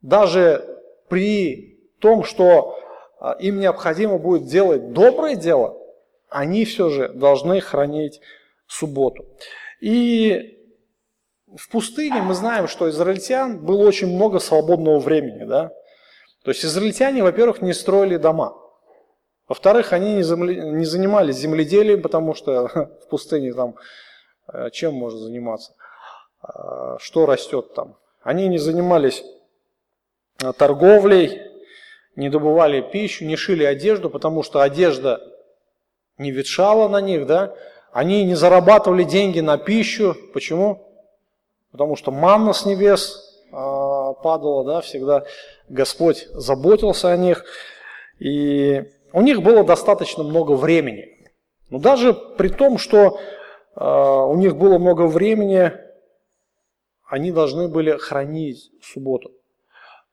[0.01, 0.63] даже
[1.09, 2.77] при том, что
[3.39, 5.75] им необходимо будет делать доброе дело,
[6.29, 8.21] они все же должны хранить
[8.67, 9.25] субботу.
[9.79, 10.57] И
[11.55, 15.45] в пустыне мы знаем, что израильтян было очень много свободного времени.
[15.45, 15.71] Да?
[16.43, 18.55] То есть израильтяне, во-первых, не строили дома.
[19.47, 22.67] Во-вторых, они не, земли, не занимались земледелием, потому что
[23.05, 23.75] в пустыне там
[24.51, 25.73] э, чем можно заниматься?
[26.41, 27.97] А, что растет там?
[28.23, 29.23] Они не занимались
[30.41, 31.41] Э, торговлей,
[32.15, 35.21] не добывали пищу, не шили одежду, потому что одежда
[36.17, 37.55] не ветшала на них, да?
[37.91, 40.15] Они не зарабатывали деньги на пищу.
[40.33, 40.87] Почему?
[41.71, 45.25] Потому что манна с небес э, падала, да, всегда
[45.69, 47.45] Господь заботился о них.
[48.19, 51.07] И у них было достаточно много времени.
[51.69, 53.19] Но даже при том, что
[53.75, 55.73] э, у них было много времени,
[57.07, 59.31] они должны были хранить субботу.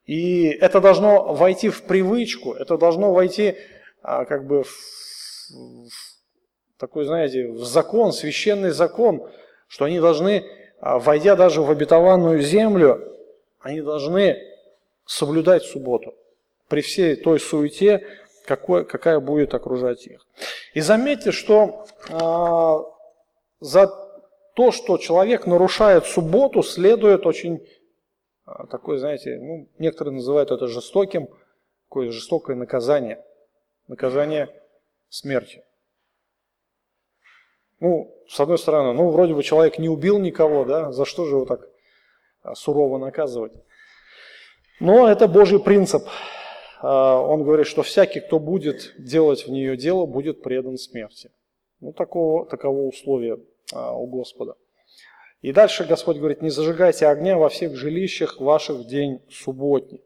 [0.05, 3.55] И это должно войти в привычку, это должно войти
[4.01, 6.14] а, как бы в, в
[6.77, 9.29] такой, знаете, закон, священный закон,
[9.67, 10.45] что они должны,
[10.79, 13.15] а, войдя даже в обетованную землю,
[13.59, 14.37] они должны
[15.05, 16.13] соблюдать субботу
[16.67, 18.05] при всей той суете,
[18.45, 20.25] какой, какая будет окружать их.
[20.73, 22.83] И заметьте, что а,
[23.59, 23.87] за
[24.55, 27.65] то, что человек нарушает субботу, следует очень
[28.45, 31.27] а, такое, знаете, ну, некоторые называют это жестоким,
[31.87, 33.23] такое жестокое наказание,
[33.87, 34.49] наказание
[35.09, 35.63] смерти.
[37.79, 41.35] Ну, с одной стороны, ну, вроде бы человек не убил никого, да, за что же
[41.35, 41.67] его так
[42.41, 43.53] а, сурово наказывать?
[44.79, 46.03] Но это Божий принцип.
[46.81, 51.31] А, он говорит, что всякий, кто будет делать в нее дело, будет предан смерти.
[51.81, 53.39] Ну, такого, таково условие
[53.73, 54.55] у Господа.
[55.41, 60.01] И дальше Господь говорит, не зажигайте огня во всех жилищах ваших в день субботний.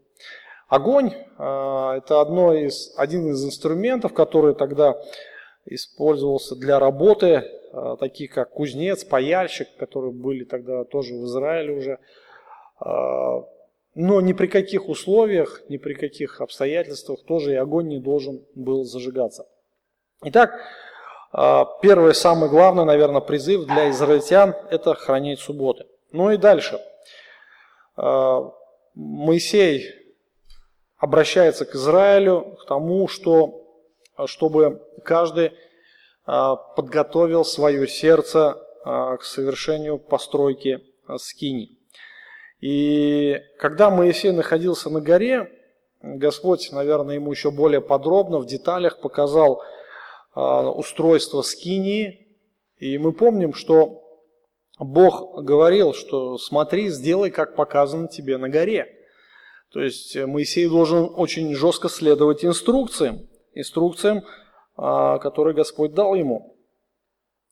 [0.68, 5.02] Огонь а,– это одно из, один из инструментов, который тогда
[5.70, 12.00] использовался для работы, а, таких как кузнец, паяльщик, которые были тогда тоже в Израиле уже.
[12.80, 13.44] А,
[13.96, 18.84] но ни при каких условиях, ни при каких обстоятельствах тоже и огонь не должен был
[18.84, 19.48] зажигаться.
[20.24, 20.60] Итак,
[21.32, 25.86] а, первый, самый главный, наверное, призыв для израильтян– это хранить субботы.
[26.12, 26.80] Ну и дальше.
[28.96, 29.86] Моисей
[31.00, 33.59] обращается к Израилю, к тому, что,
[34.28, 35.54] чтобы каждый
[36.26, 40.80] а, подготовил свое сердце к совершению постройки
[41.18, 41.78] скини.
[42.62, 45.52] И когда Моисей находился на горе,
[46.02, 49.62] Господь, наверное, ему еще более подробно, в деталях показал,
[50.34, 52.28] а, устройство скинии.
[52.78, 54.04] И мы помним, что
[54.78, 58.88] Бог говорил, что смотри, сделай, как показано тебе на горе.
[59.72, 64.24] То есть Моисей должен очень жестко следовать инструкциям, инструкциям,
[64.76, 66.56] а, которые Господь дал ему.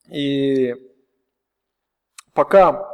[0.10, 0.74] И
[2.34, 2.88] пока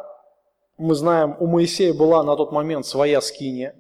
[0.78, 3.76] мы знаем, у Моисея была на тот момент своя скиния.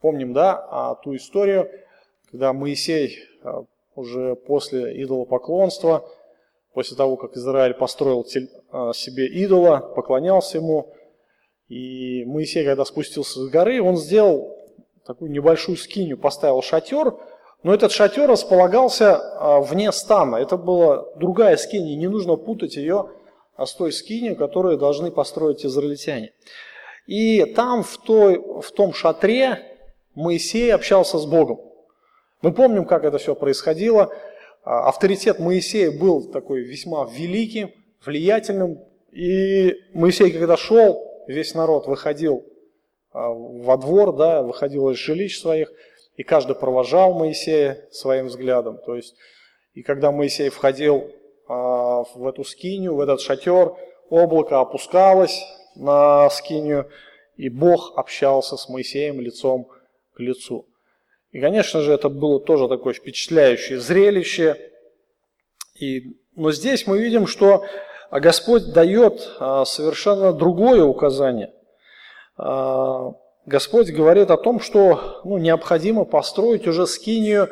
[0.00, 1.70] Помним, да, а, ту историю,
[2.30, 3.18] когда Моисей
[3.94, 6.08] уже после идолопоклонства,
[6.72, 8.26] после того, как Израиль построил
[8.70, 10.92] а, себе идола, поклонялся ему.
[11.68, 14.56] И Моисей, когда спустился с горы, он сделал
[15.06, 17.14] такую небольшую скинию, поставил шатер,
[17.62, 20.36] но этот шатер располагался а, вне стана.
[20.36, 23.10] Это была другая скиния, не нужно путать ее
[23.56, 26.32] с той скинью, которую должны построить израильтяне.
[27.06, 29.78] И там, в, той, в том шатре,
[30.14, 31.60] Моисей общался с Богом.
[32.42, 34.12] Мы помним, как это все происходило.
[34.64, 37.70] А, авторитет Моисея был такой весьма великим,
[38.04, 38.80] влиятельным.
[39.12, 42.44] И Моисей, когда шел, весь народ выходил
[43.12, 45.72] а, во двор, да, выходил из жилищ своих,
[46.16, 48.78] и каждый провожал Моисея своим взглядом.
[48.84, 49.14] То есть,
[49.74, 51.10] и когда Моисей входил
[51.48, 53.74] а, в эту скинию, в этот шатер,
[54.10, 55.42] облако опускалось
[55.74, 56.90] на скинию,
[57.36, 59.68] и Бог общался с Моисеем лицом
[60.14, 60.66] к лицу.
[61.30, 64.70] И, конечно же, это было тоже такое впечатляющее зрелище.
[65.80, 67.64] И, но здесь мы видим, что
[68.10, 71.52] Господь дает а, совершенно другое указание.
[73.44, 77.48] Господь говорит о том, что ну, необходимо построить уже скинию,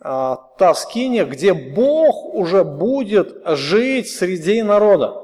[0.00, 5.22] а, та скиния, где Бог уже будет жить среди народа.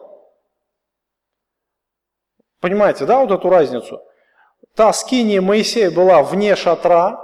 [2.61, 4.03] Понимаете, да, вот эту разницу?
[4.75, 7.21] Та скиния Моисея была вне шатра,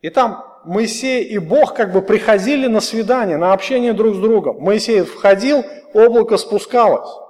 [0.00, 4.58] и там Моисей и Бог как бы приходили на свидание, на общение друг с другом.
[4.60, 5.64] Моисей входил,
[5.94, 7.25] облако спускалось.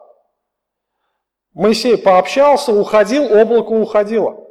[1.56, 4.46] Моисей пообщался, уходил, облако уходило.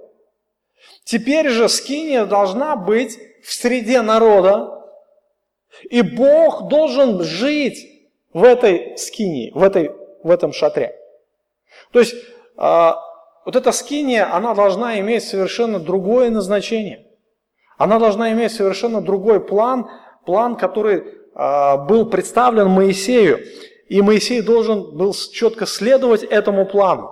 [1.04, 4.84] Теперь же скиния должна быть в среде народа,
[5.84, 9.91] и Бог должен жить в этой скинии, в, этой,
[10.24, 10.96] в этом шатре.
[11.91, 12.91] То есть э,
[13.46, 17.06] вот эта скиния, она должна иметь совершенно другое назначение.
[17.78, 19.91] Она должна иметь совершенно другой план,
[20.26, 23.46] план, который э, был представлен Моисею.
[23.88, 27.12] И Моисей должен был четко следовать этому плану.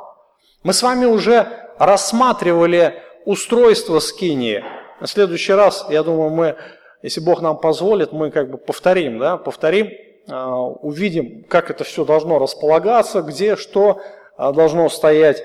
[0.64, 4.64] Мы с вами уже рассматривали устройство скинии.
[5.00, 6.56] На следующий раз, я думаю, мы,
[7.02, 9.92] если Бог нам позволит, мы как бы повторим, да, повторим,
[10.30, 14.02] а, увидим, как это все должно располагаться, где что
[14.38, 15.44] а, должно стоять.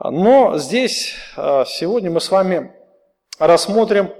[0.00, 2.72] Но здесь а, сегодня мы с вами
[3.38, 4.10] рассмотрим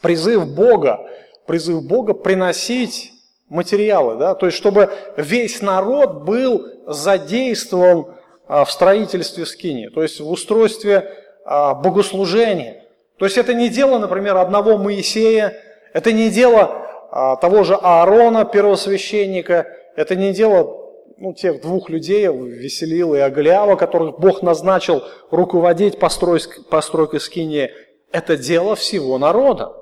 [0.00, 1.00] призыв Бога,
[1.46, 3.11] призыв Бога приносить
[3.52, 8.06] материалы, да, то есть чтобы весь народ был задействован
[8.48, 11.10] в строительстве скини, то есть в устройстве
[11.44, 12.84] богослужения.
[13.18, 15.56] То есть это не дело, например, одного Моисея,
[15.92, 20.82] это не дело того же Аарона, первосвященника, это не дело
[21.18, 27.70] ну, тех двух людей, Веселила и Агалиава, которых Бог назначил руководить постройкой, постройкой скинии,
[28.10, 29.72] это дело всего народа.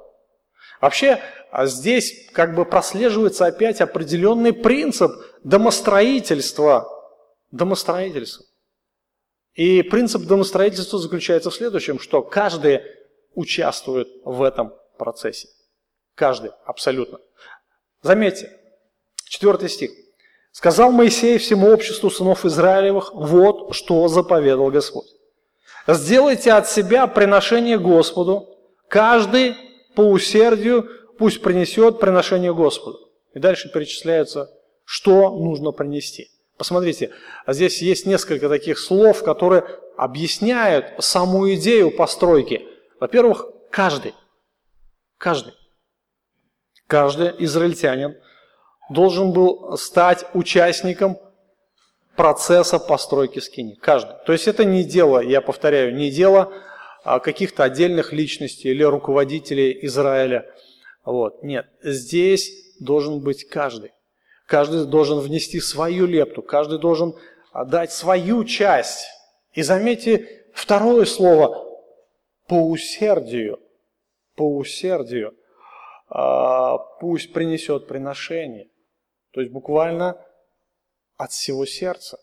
[0.81, 1.19] Вообще,
[1.51, 6.89] а здесь как бы прослеживается опять определенный принцип домостроительства.
[7.51, 8.47] Домостроительства.
[9.55, 12.83] И принцип домостроительства заключается в следующем, что каждый
[13.35, 15.49] участвует в этом процессе.
[16.15, 17.19] Каждый, абсолютно.
[18.03, 18.57] Заметьте,
[19.25, 19.91] четвертый стих.
[20.53, 25.07] Сказал Моисей всему обществу сынов Израилевых, вот что заповедал Господь.
[25.87, 28.49] Сделайте от себя приношение Господу,
[28.89, 29.57] каждый
[29.95, 30.89] по усердию
[31.21, 32.99] пусть принесет приношение Господу.
[33.33, 34.51] И дальше перечисляется,
[34.85, 36.31] что нужно принести.
[36.59, 37.13] Посмотрите,
[37.47, 39.65] здесь есть несколько таких слов, которые
[39.97, 42.67] объясняют саму идею постройки.
[42.99, 44.15] Во-первых, каждый,
[45.17, 45.55] каждый,
[46.89, 48.17] каждый израильтянин–
[48.91, 51.17] должен был стать участником
[52.17, 53.77] процесса постройки скини.
[53.77, 54.17] Каждый.
[54.27, 56.53] То есть это не дело, я повторяю, не дело
[57.05, 60.45] а, каких-то отдельных личностей или руководителей Израиля.
[61.05, 61.43] Вот.
[61.43, 63.93] Нет, здесь должен быть каждый.
[64.47, 67.15] Каждый должен внести свою лепту, каждый должен
[67.53, 69.07] дать свою часть.
[69.53, 71.67] И заметьте второе слово–
[72.51, 73.61] по усердию.
[74.35, 75.37] По усердию.
[76.09, 78.69] А, пусть принесет приношение.
[79.31, 80.21] То есть буквально
[81.17, 82.19] от всего сердца.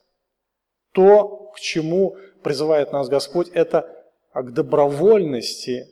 [0.91, 3.89] То, к чему призывает нас Господь, это
[4.33, 5.87] к добровольности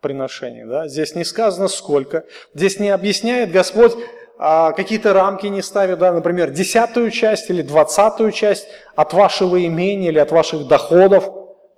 [0.00, 0.66] приношения.
[0.66, 0.88] Да?
[0.88, 2.24] Здесь не сказано сколько.
[2.54, 3.94] Здесь не объясняет Господь,
[4.38, 10.08] а, какие-то рамки не ставит, да, например, десятую часть или двадцатую часть от вашего имения
[10.08, 11.28] или от ваших доходов.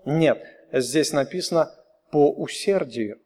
[0.05, 0.41] Нет,
[0.73, 1.75] здесь написано
[2.13, 3.19] по усердию.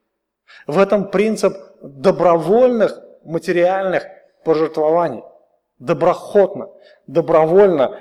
[0.66, 4.06] В этом принцип добровольных материальных
[4.44, 5.22] пожертвований.
[5.78, 6.70] Доброхотно,
[7.06, 8.00] добровольно,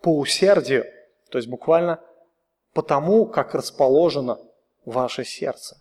[0.00, 0.86] по усердию,
[1.30, 2.00] то есть буквально
[2.72, 4.38] потому, как расположено
[4.86, 5.76] ваше сердце.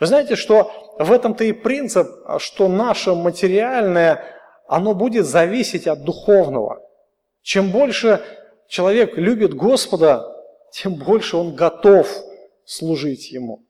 [0.00, 2.06] Вы знаете, что в этом-то и принцип,
[2.38, 4.24] что наше материальное,
[4.66, 6.80] оно будет зависеть от духовного.
[7.42, 8.24] Чем больше
[8.68, 10.28] человек любит Господа,
[10.72, 12.08] тем больше он готов
[12.64, 13.64] служить Ему.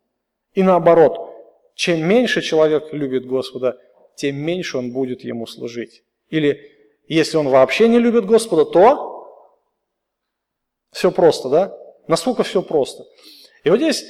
[0.55, 1.33] И наоборот,
[1.75, 3.79] чем меньше человек любит Господа,
[4.15, 6.05] тем меньше он будет ему служить.
[6.29, 6.61] Или
[7.09, 9.57] если он вообще не любит Господа, то
[10.93, 11.79] все просто, да?
[12.07, 13.05] Насколько все просто.
[13.65, 14.05] И вот здесь,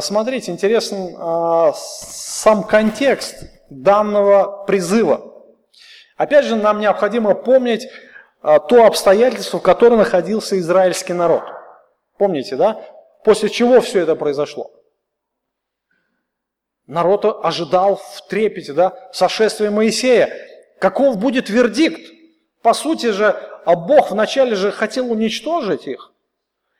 [0.00, 5.32] смотрите, интересен а, сам контекст данного призыва.
[6.16, 7.86] Опять же, нам необходимо помнить
[8.42, 11.42] а, то обстоятельство, в котором находился израильский народ.
[12.18, 12.80] Помните, да?
[13.24, 14.72] После чего все это произошло?
[16.86, 20.32] Народ ожидал в трепете, да, сошествия Моисея.
[20.78, 22.12] Каков будет вердикт?
[22.62, 23.26] По сути же,
[23.64, 26.12] а Бог вначале же хотел уничтожить их.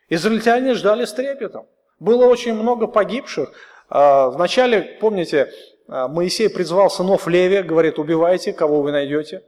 [0.09, 1.67] Израильтяне ждали с трепетом.
[1.99, 3.51] Было очень много погибших.
[3.89, 5.51] А, вначале, помните,
[5.87, 9.43] а, Моисей призвал сынов Левия, говорит, убивайте, кого вы найдете.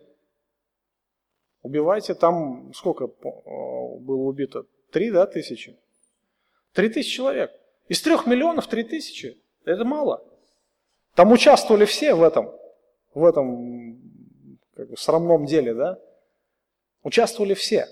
[1.61, 4.65] Убивайте, там сколько было убито?
[4.91, 5.77] Три, да, тысячи?
[6.73, 7.51] Три тысячи человек.
[7.87, 9.41] Из трех миллионов три тысячи.
[9.65, 10.23] Это мало.
[11.15, 12.51] Там участвовали все в этом,
[13.13, 13.99] в этом
[14.75, 15.99] как бы, срамном деле, да?
[17.03, 17.87] Участвовали все.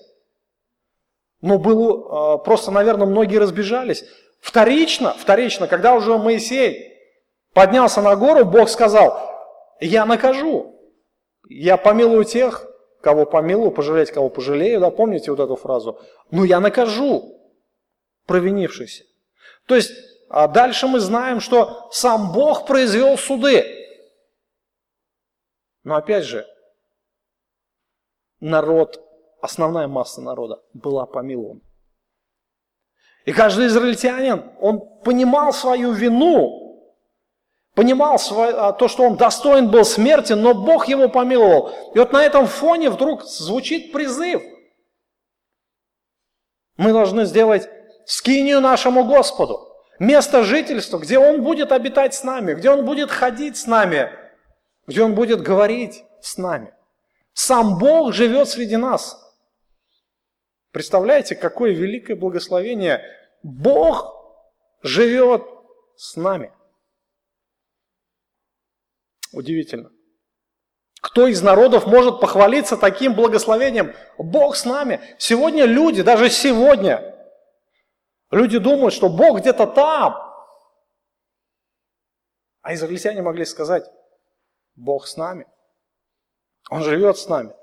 [1.42, 4.06] Но было, просто, наверное, многие разбежались.
[4.40, 6.94] Вторично, вторично, когда уже Моисей
[7.54, 9.20] поднялся на гору, Бог сказал,
[9.80, 10.76] я накажу,
[11.50, 12.68] я помилую тех,
[13.02, 16.00] кого помилую, пожалеть, кого пожалею, да, помните вот эту фразу?
[16.32, 17.40] Но я накажу
[18.26, 19.06] провинившихся.
[19.66, 19.92] То есть,
[20.30, 23.66] а дальше мы знаем, что сам Бог произвел суды.
[25.84, 26.46] Но опять же,
[28.40, 29.02] народ,
[29.42, 31.62] основная масса народа была помилована.
[33.28, 36.82] И каждый израильтянин, он понимал свою вину,
[37.76, 41.74] понимал свое, а, то, что он достоин был смерти, но Бог его помиловал.
[41.94, 44.42] И вот на этом фоне вдруг звучит призыв.
[46.78, 47.68] Мы должны сделать
[48.06, 53.58] скинию нашему Господу, место жительства, где Он будет обитать с нами, где Он будет ходить
[53.58, 54.10] с нами,
[54.88, 56.74] где Он будет говорить с нами.
[57.34, 59.22] Сам Бог живет среди нас.
[60.72, 63.04] Представляете, какое великое благословение
[63.44, 64.14] Бог
[64.82, 65.44] живет
[65.96, 66.52] с нами.
[69.34, 69.92] Удивительно.
[71.02, 73.94] Кто из народов может похвалиться таким благословением?
[74.18, 75.00] Бог с нами.
[75.18, 77.16] Сегодня люди, даже сегодня,
[78.32, 80.16] люди думают, что Бог где-то там.
[82.62, 83.86] А израильтяне могли сказать,
[84.76, 85.48] Бог с нами.
[86.70, 87.54] Он живет с нами.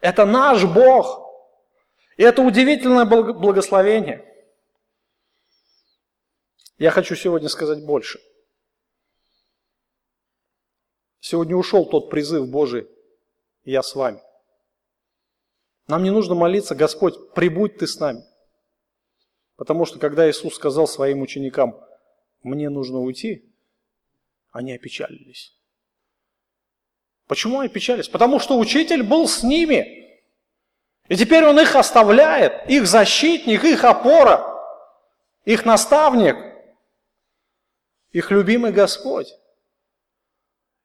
[0.00, 1.27] Это наш Бог.
[2.18, 4.24] И это удивительное благословение.
[6.76, 8.20] Я хочу сегодня сказать больше.
[11.20, 12.88] Сегодня ушел тот призыв Божий,
[13.64, 14.20] я с вами.
[15.86, 18.24] Нам не нужно молиться, Господь, прибудь ты с нами.
[19.54, 21.80] Потому что когда Иисус сказал своим ученикам,
[22.42, 23.48] мне нужно уйти,
[24.50, 25.56] они опечалились.
[27.28, 28.08] Почему они опечалились?
[28.08, 30.07] Потому что учитель был с ними.
[31.08, 34.44] И теперь он их оставляет, их защитник, их опора,
[35.44, 36.48] их наставник
[38.10, 39.32] их любимый Господь.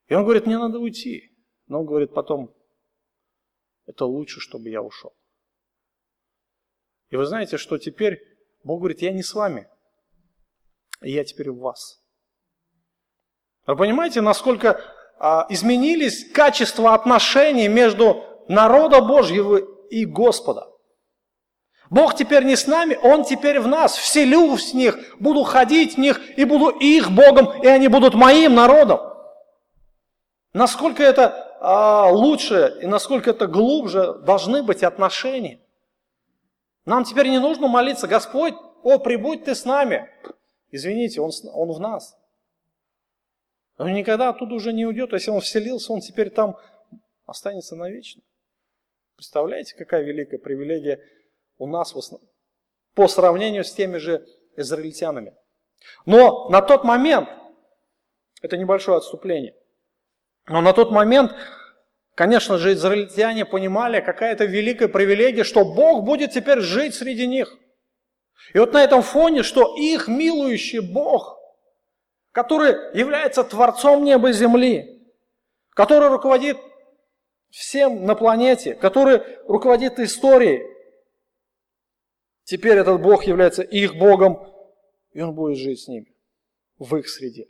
[0.08, 1.32] И он говорит, мне надо уйти.
[1.68, 2.54] Но он говорит потом,
[3.86, 5.14] это лучше, чтобы я ушел.
[7.10, 8.22] И вы знаете, что теперь
[8.64, 9.68] Бог говорит, я не с вами,
[11.02, 12.02] я теперь в вас.
[13.66, 14.82] Вы понимаете, насколько
[15.20, 19.62] а, изменились качества отношений между народом Божьего
[20.02, 20.68] и Господа?
[21.90, 23.96] Бог теперь не с нами, Он теперь в нас.
[23.96, 28.56] Вселю в них, буду ходить в них и буду их Богом, и они будут моим
[28.56, 29.00] народом.
[30.54, 35.60] Насколько это а, лучше и насколько это глубже должны быть отношения.
[36.86, 40.10] Нам теперь не нужно молиться, Господь, о, прибудь ты с нами.
[40.72, 42.18] Извините, Он, он в нас.
[43.78, 45.14] Он никогда оттуда уже не уйдет.
[45.14, 46.58] Если Он вселился, Он теперь там
[47.26, 48.22] останется навечно.
[49.16, 51.00] Представляете, какая великая привилегия
[51.58, 51.94] у нас
[52.96, 54.26] по сравнению с теми же
[54.58, 55.36] израильтянами.
[56.06, 57.30] Но на тот момент,
[58.42, 59.56] это небольшое отступление,
[60.48, 61.34] но на тот момент,
[62.16, 67.56] конечно же, израильтяне понимали, какая это великая привилегия, что Бог будет теперь жить среди них.
[68.54, 71.38] И вот на этом фоне, что их милующий Бог,
[72.32, 75.14] который является Творцом неба и земли,
[75.70, 76.58] который руководит
[77.54, 80.74] всем на планете, который руководит историей,
[82.44, 84.40] Теперь этот Бог является их Богом,
[85.14, 86.14] и Он будет жить с ними,
[86.78, 87.48] в их среде.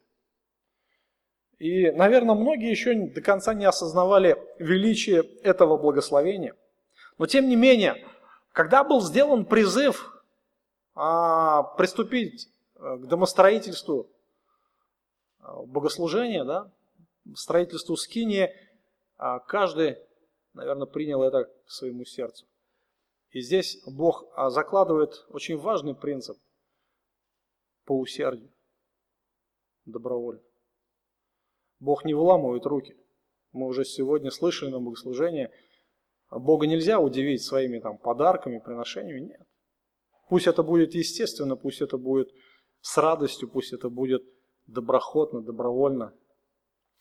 [1.57, 6.55] И, наверное, многие еще до конца не осознавали величие этого благословения.
[7.17, 8.05] Но, тем не менее,
[8.51, 10.23] когда был сделан призыв
[10.93, 14.09] а, приступить э, к домостроительству
[15.39, 16.71] а, богослужения, да,
[17.35, 18.53] строительству скинии,
[19.39, 19.97] каждый,
[20.53, 22.45] наверное, принял это к своему сердцу.
[23.29, 26.37] И здесь Бог а, закладывает очень важный принцип
[27.85, 28.51] по усердию,
[29.85, 30.41] добровольно.
[31.79, 32.95] Бог не выламывает руки.
[33.51, 35.49] Мы уже сегодня слышали на богослужении,
[36.29, 39.27] Бога нельзя удивить своими там, подарками, приношениями.
[39.27, 39.47] Нет.
[40.29, 42.29] Пусть это будет естественно, пусть это будет
[42.81, 44.23] с радостью, пусть это будет
[44.67, 46.13] доброхотно, добровольно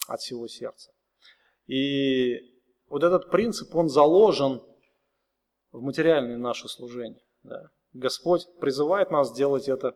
[0.07, 0.93] от всего сердца.
[1.73, 2.39] И
[2.91, 4.61] вот этот принцип, он заложен
[5.71, 7.23] в материальное наше служение.
[7.43, 7.71] Да.
[7.95, 9.95] Господь призывает нас делать это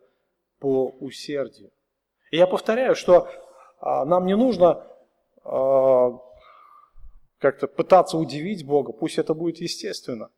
[0.59, 1.69] по усердию.
[2.31, 3.29] И я повторяю, что
[3.79, 4.87] а, нам не нужно
[5.43, 6.13] а,
[7.37, 10.31] как-то пытаться удивить Бога, пусть это будет естественно.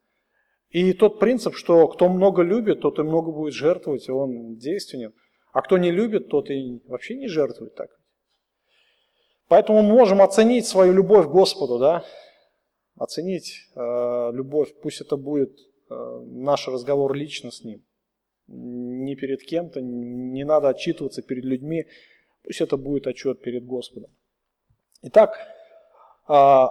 [0.68, 5.14] И тот принцип, что кто много любит, тот и много будет жертвовать, он действенен.
[5.54, 7.90] А кто не любит, тот и вообще не жертвует так.
[9.50, 12.06] Поэтому мы можем оценить свою любовь к Господу, да,
[12.96, 15.58] оценить э, любовь, пусть это будет
[15.90, 17.84] э, наш разговор лично с Ним,
[18.48, 21.88] не перед кем-то, не надо отчитываться перед людьми,
[22.44, 24.12] пусть это будет отчет перед Господом.
[25.02, 25.36] Итак,
[26.28, 26.66] э,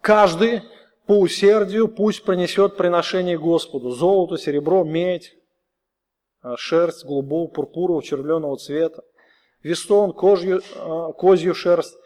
[0.00, 0.62] каждый
[1.06, 5.36] по усердию пусть принесет приношение Господу, золото, серебро, медь,
[6.42, 9.04] э, шерсть голубого, пурпурового, червленого цвета,
[9.62, 11.96] вестон, кожью, э, козью шерсть,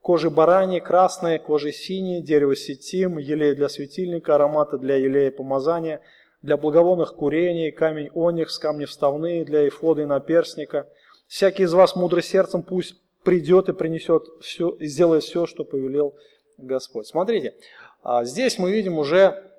[0.00, 6.00] кожи бараньи, красные, кожи синие, дерево сетим, елей для светильника, ароматы для елея помазания,
[6.42, 10.88] для благовонных курений, камень оникс, камни вставные, для эфода и наперстника.
[11.26, 16.14] Всякий из вас мудрый сердцем пусть придет и принесет все, и сделает все, что повелел
[16.58, 17.06] Господь.
[17.06, 17.54] Смотрите,
[18.02, 19.50] а, здесь мы видим уже,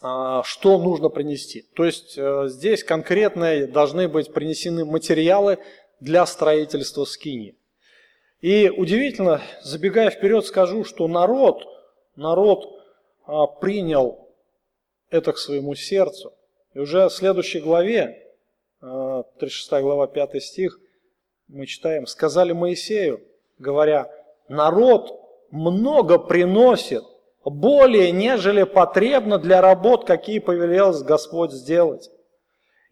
[0.00, 1.66] а, что нужно принести.
[1.74, 5.58] То есть э, здесь конкретно должны быть принесены материалы
[6.00, 7.56] для строительства скини.
[8.40, 11.66] И удивительно, забегая вперед, скажу, что народ,
[12.16, 12.78] народ
[13.26, 14.28] а, принял
[15.10, 16.32] это к своему сердцу.
[16.74, 18.32] И уже в следующей главе,
[18.80, 20.78] 36 а, глава, 5 стих,
[21.48, 23.22] мы читаем, «Сказали Моисею,
[23.58, 24.10] говоря,
[24.48, 25.20] народ
[25.50, 27.04] много приносит,
[27.44, 32.10] более, нежели потребно для работ, какие повелел Господь сделать.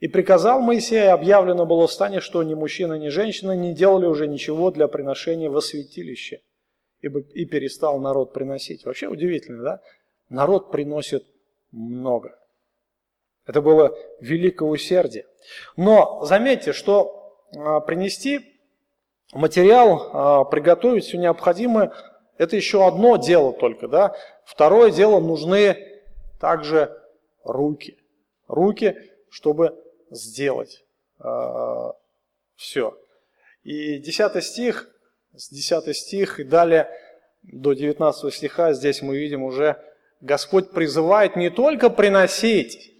[0.03, 4.27] И приказал Моисей, объявлено было в стане, что ни мужчина, ни женщина не делали уже
[4.27, 6.41] ничего для приношения во святилище.
[7.03, 8.85] И перестал народ приносить.
[8.85, 9.81] Вообще удивительно, да?
[10.29, 11.25] Народ приносит
[11.71, 12.37] много.
[13.47, 15.25] Это было великое усердие.
[15.77, 18.41] Но заметьте, что а, принести
[19.33, 21.93] материал, а, приготовить все необходимое,
[22.39, 23.87] это еще одно дело только.
[23.87, 24.17] Да?
[24.45, 25.77] Второе дело, нужны
[26.41, 27.01] также
[27.45, 27.99] руки.
[28.49, 28.97] Руки,
[29.31, 29.79] чтобы
[30.13, 30.85] сделать
[31.21, 31.93] э,
[32.57, 32.99] все.
[33.63, 34.89] И 10 стих,
[35.35, 36.89] с 10 стих и далее
[37.43, 39.83] до 19 стиха, здесь мы видим уже,
[40.21, 42.95] Господь призывает не только приносить,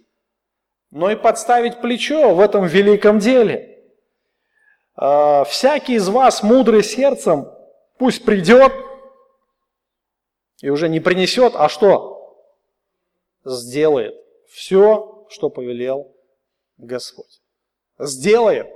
[0.91, 3.83] но и подставить плечо в этом великом деле.
[4.99, 7.47] Э, всякий из вас, мудрый сердцем,
[7.97, 8.73] пусть придет
[10.61, 12.37] и уже не принесет, а что?
[13.45, 14.15] Сделает
[14.47, 16.13] все, что повелел
[16.77, 17.41] Господь.
[17.99, 18.67] Сделаем.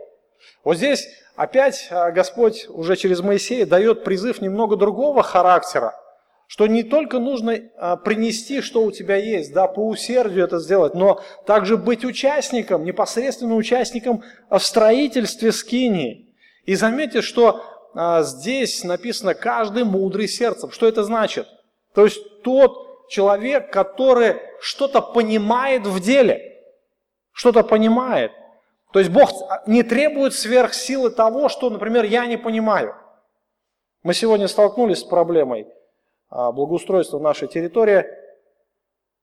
[0.64, 5.94] Вот здесь опять а, Господь уже через Моисея дает призыв немного другого характера,
[6.48, 10.94] что не только нужно а, принести, что у тебя есть, да, по усердию это сделать,
[10.94, 16.36] но также быть участником, непосредственно участником в строительстве скинии.
[16.66, 17.64] И заметьте, что
[17.96, 20.72] а, здесь написано «каждый мудрый сердцем».
[20.72, 21.48] Что это значит?
[21.94, 26.44] То есть тот человек, который что-то понимает в деле–
[27.38, 28.32] что-то понимает.
[28.92, 29.30] То есть Бог
[29.68, 32.96] не требует сверхсилы того, что, например, я не понимаю.
[34.02, 35.68] Мы сегодня столкнулись с проблемой
[36.30, 38.06] а, благоустройства нашей территории.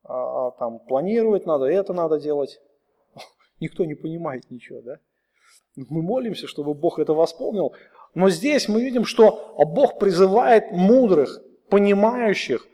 [0.04, 2.60] А, а, там планировать надо, это надо делать.
[3.60, 4.98] Никто не понимает ничего, да?
[5.74, 7.74] Мы молимся, чтобы Бог это восполнил.
[8.14, 12.64] Но здесь мы видим, что Бог призывает мудрых, понимающих,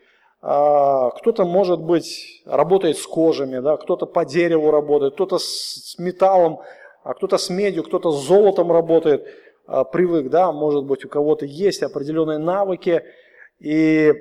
[0.41, 6.61] кто-то, может быть, работает с кожами, да, кто-то по дереву работает, кто-то с металлом,
[7.03, 9.27] а кто-то с медью, кто-то с золотом работает,
[9.67, 13.03] а, привык, да, может быть, у кого-то есть определенные навыки.
[13.59, 14.13] И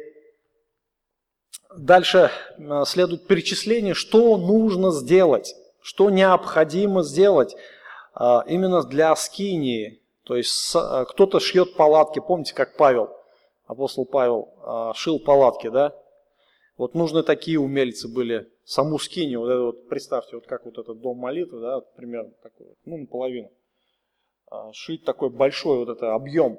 [1.75, 2.31] дальше
[2.85, 7.57] следует перечисление, что нужно сделать, что необходимо сделать
[8.15, 10.03] именно для скинии.
[10.25, 10.77] То есть
[11.09, 13.09] кто-то шьет палатки, помните, как Павел,
[13.67, 15.95] апостол Павел шил палатки, да,
[16.81, 18.51] вот нужны такие умельцы были.
[18.65, 22.69] Саму скини, вот это вот, представьте, вот как вот этот дом молитвы, да, примерно такой,
[22.87, 23.51] ну, наполовину.
[24.51, 26.59] А, шить такой большой вот это объем.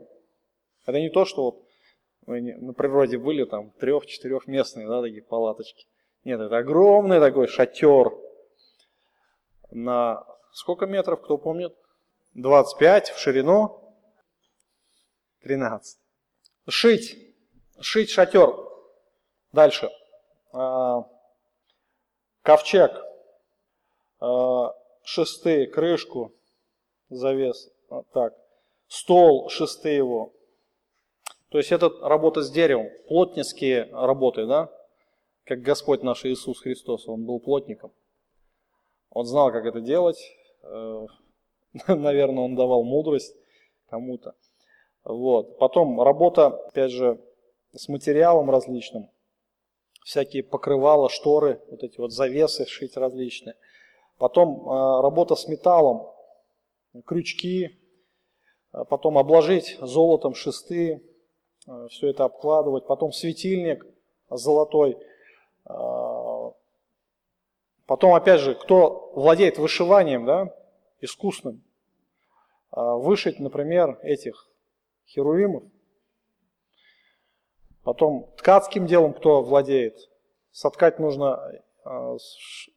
[0.86, 1.64] Это не то, что вот
[2.28, 5.88] вы на природе были там трех-четырехместные, да, такие палаточки.
[6.24, 8.12] Нет, это огромный такой шатер
[9.72, 11.74] на сколько метров, кто помнит?
[12.36, 13.92] 25 в ширину,
[15.42, 15.98] 13.
[16.70, 17.18] Шить,
[17.80, 18.54] шить шатер.
[19.52, 19.90] Дальше.
[20.54, 21.08] А,
[22.42, 22.92] ковчег,
[24.20, 24.74] а,
[25.04, 26.34] шесты, крышку,
[27.10, 28.34] завес, вот так,
[28.88, 30.34] стол, шесты его.
[31.50, 34.70] То есть это работа с деревом, плотницкие работы, да?
[35.44, 37.92] Как Господь наш Иисус Христос, Он был плотником.
[39.10, 40.18] Он знал, как это делать.
[40.64, 41.06] Э,
[41.88, 43.36] наверное, Он давал мудрость,
[43.90, 44.36] кому-то.
[45.04, 45.58] Вот.
[45.58, 47.20] Потом работа, опять же,
[47.74, 49.10] с материалом различным.
[50.04, 53.56] Всякие покрывала, шторы, вот эти вот завесы шить различные.
[54.18, 56.12] Потом э, работа с металлом,
[57.06, 57.80] крючки,
[58.72, 61.04] а потом обложить золотом шесты,
[61.68, 62.88] э, все это обкладывать.
[62.88, 63.86] Потом светильник
[64.30, 64.98] золотой.
[67.86, 70.56] Потом, опять же, кто владеет вышиванием, да,
[71.02, 71.62] искусным,
[72.72, 74.50] вышить, например, этих
[75.06, 75.64] херувимов.
[77.84, 80.10] Потом ткацким делом кто владеет.
[80.52, 81.62] Соткать нужно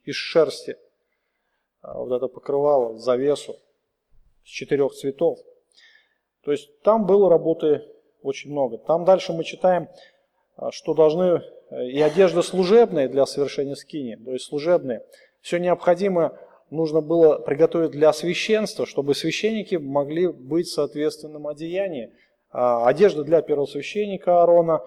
[0.05, 0.77] из шерсти
[1.83, 3.57] вот это покрывало, завесу
[4.45, 5.39] с четырех цветов.
[6.43, 7.85] То есть там было работы
[8.23, 8.79] очень много.
[8.79, 9.89] Там дальше мы читаем,
[10.71, 15.05] что должны и одежды служебные для совершения скини, то есть служебные.
[15.41, 16.39] Все необходимое
[16.71, 22.13] нужно было приготовить для священства, чтобы священники могли быть в соответственном одеянии.
[22.57, 24.87] А, одежда для первосвященника Аарона,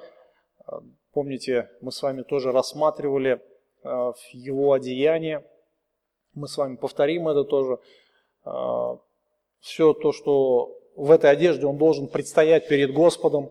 [0.66, 0.80] а,
[1.12, 3.42] помните, мы с вами тоже рассматривали
[3.84, 5.46] а, его одеяние,
[6.34, 7.80] мы с вами повторим это тоже.
[9.60, 13.50] Все то, что в этой одежде он должен предстоять перед Господом.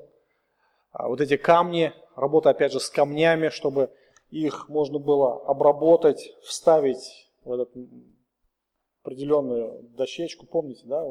[0.92, 3.90] Вот эти камни, работа опять же с камнями, чтобы
[4.30, 7.68] их можно было обработать, вставить в эту
[9.02, 11.04] определенную дощечку, помните, да?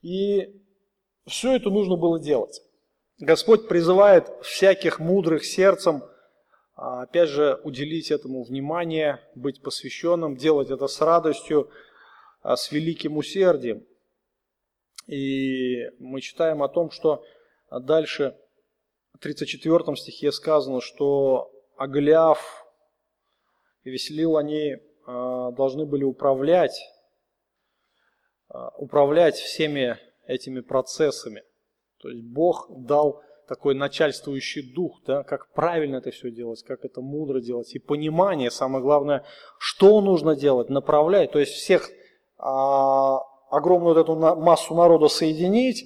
[0.00, 0.60] И
[1.26, 2.62] все это нужно было делать.
[3.20, 6.02] Господь призывает всяких мудрых сердцем,
[6.74, 11.70] а, опять же, уделить этому внимание, быть посвященным, делать это с радостью,
[12.40, 13.84] а, с великим усердием.
[15.06, 17.22] И мы читаем о том, что
[17.70, 18.38] дальше
[19.12, 22.64] в 34 стихе сказано, что Огляв
[23.84, 26.80] и Веселил они а, должны были управлять,
[28.78, 29.98] управлять всеми
[30.30, 31.42] этими процессами.
[32.00, 37.00] То есть Бог дал такой начальствующий дух, да, как правильно это все делать, как это
[37.00, 39.24] мудро делать, и понимание, самое главное,
[39.58, 41.90] что нужно делать, направлять, то есть всех
[42.38, 43.18] а,
[43.50, 45.84] огромную вот эту массу народа соединить,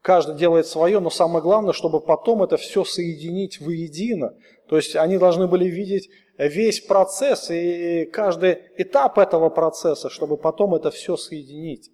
[0.00, 4.34] каждый делает свое, но самое главное, чтобы потом это все соединить воедино,
[4.68, 6.08] то есть они должны были видеть
[6.38, 11.90] весь процесс и каждый этап этого процесса, чтобы потом это все соединить,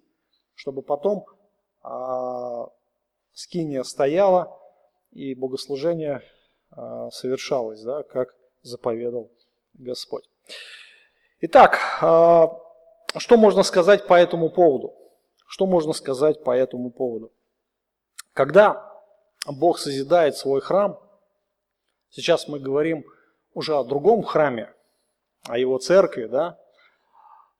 [0.53, 1.25] чтобы потом
[3.33, 4.59] скиния стояла
[5.11, 6.23] и богослужение
[6.71, 9.31] а, совершалось, да, как заповедал
[9.73, 10.29] Господь.
[11.41, 12.59] Итак, а,
[13.17, 14.93] что можно сказать по этому поводу?
[15.47, 17.31] Что можно сказать по этому поводу?
[18.33, 18.91] Когда
[19.45, 20.99] Бог созидает свой храм,
[22.09, 23.05] сейчас мы говорим
[23.53, 24.73] уже о другом храме,
[25.47, 26.59] о его церкви, да,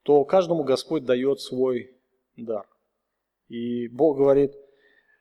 [0.01, 1.95] то каждому Господь дает свой
[2.35, 2.65] дар.
[3.53, 4.51] И Бог говорит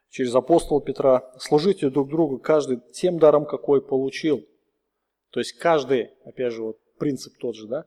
[0.08, 4.42] через апостола Петра, служите друг другу каждый тем даром, какой получил.
[5.32, 7.84] То есть каждый, опять же, вот принцип тот же, да,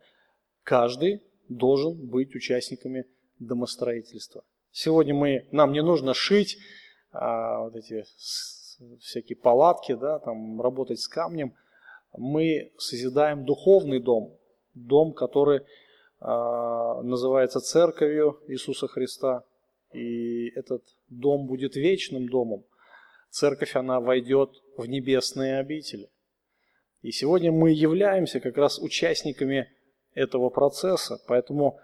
[0.62, 3.06] каждый должен быть участниками
[3.40, 4.44] домостроительства.
[4.70, 6.60] Сегодня мы, нам не нужно шить
[7.12, 8.04] а, вот эти
[9.00, 11.56] всякие палатки, да, там, работать с камнем.
[12.16, 14.38] Мы созидаем духовный дом,
[14.76, 15.62] дом, который
[16.20, 19.44] а, называется церковью Иисуса Христа,
[19.96, 22.66] и этот дом будет вечным домом.
[23.30, 26.10] Церковь, она войдет в небесные обители.
[27.02, 29.70] И сегодня мы являемся как раз участниками
[30.14, 31.80] этого процесса, поэтому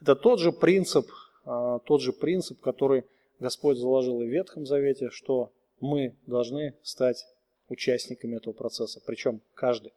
[0.00, 1.06] это тот же принцип,
[1.44, 3.04] а, тот же принцип, который
[3.38, 7.24] Господь заложил и в Ветхом Завете, что мы должны стать
[7.68, 9.92] участниками этого процесса, причем каждый.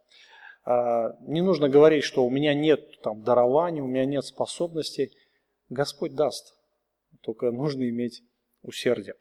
[0.66, 5.12] А, не нужно говорить, что у меня нет там, дарований, у меня нет способностей.
[5.70, 6.56] Господь даст.
[7.22, 8.24] Только нужно иметь
[8.62, 9.16] усердие.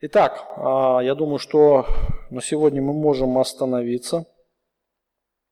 [0.00, 1.86] Итак, а, я думаю, что
[2.30, 4.26] на сегодня мы можем остановиться.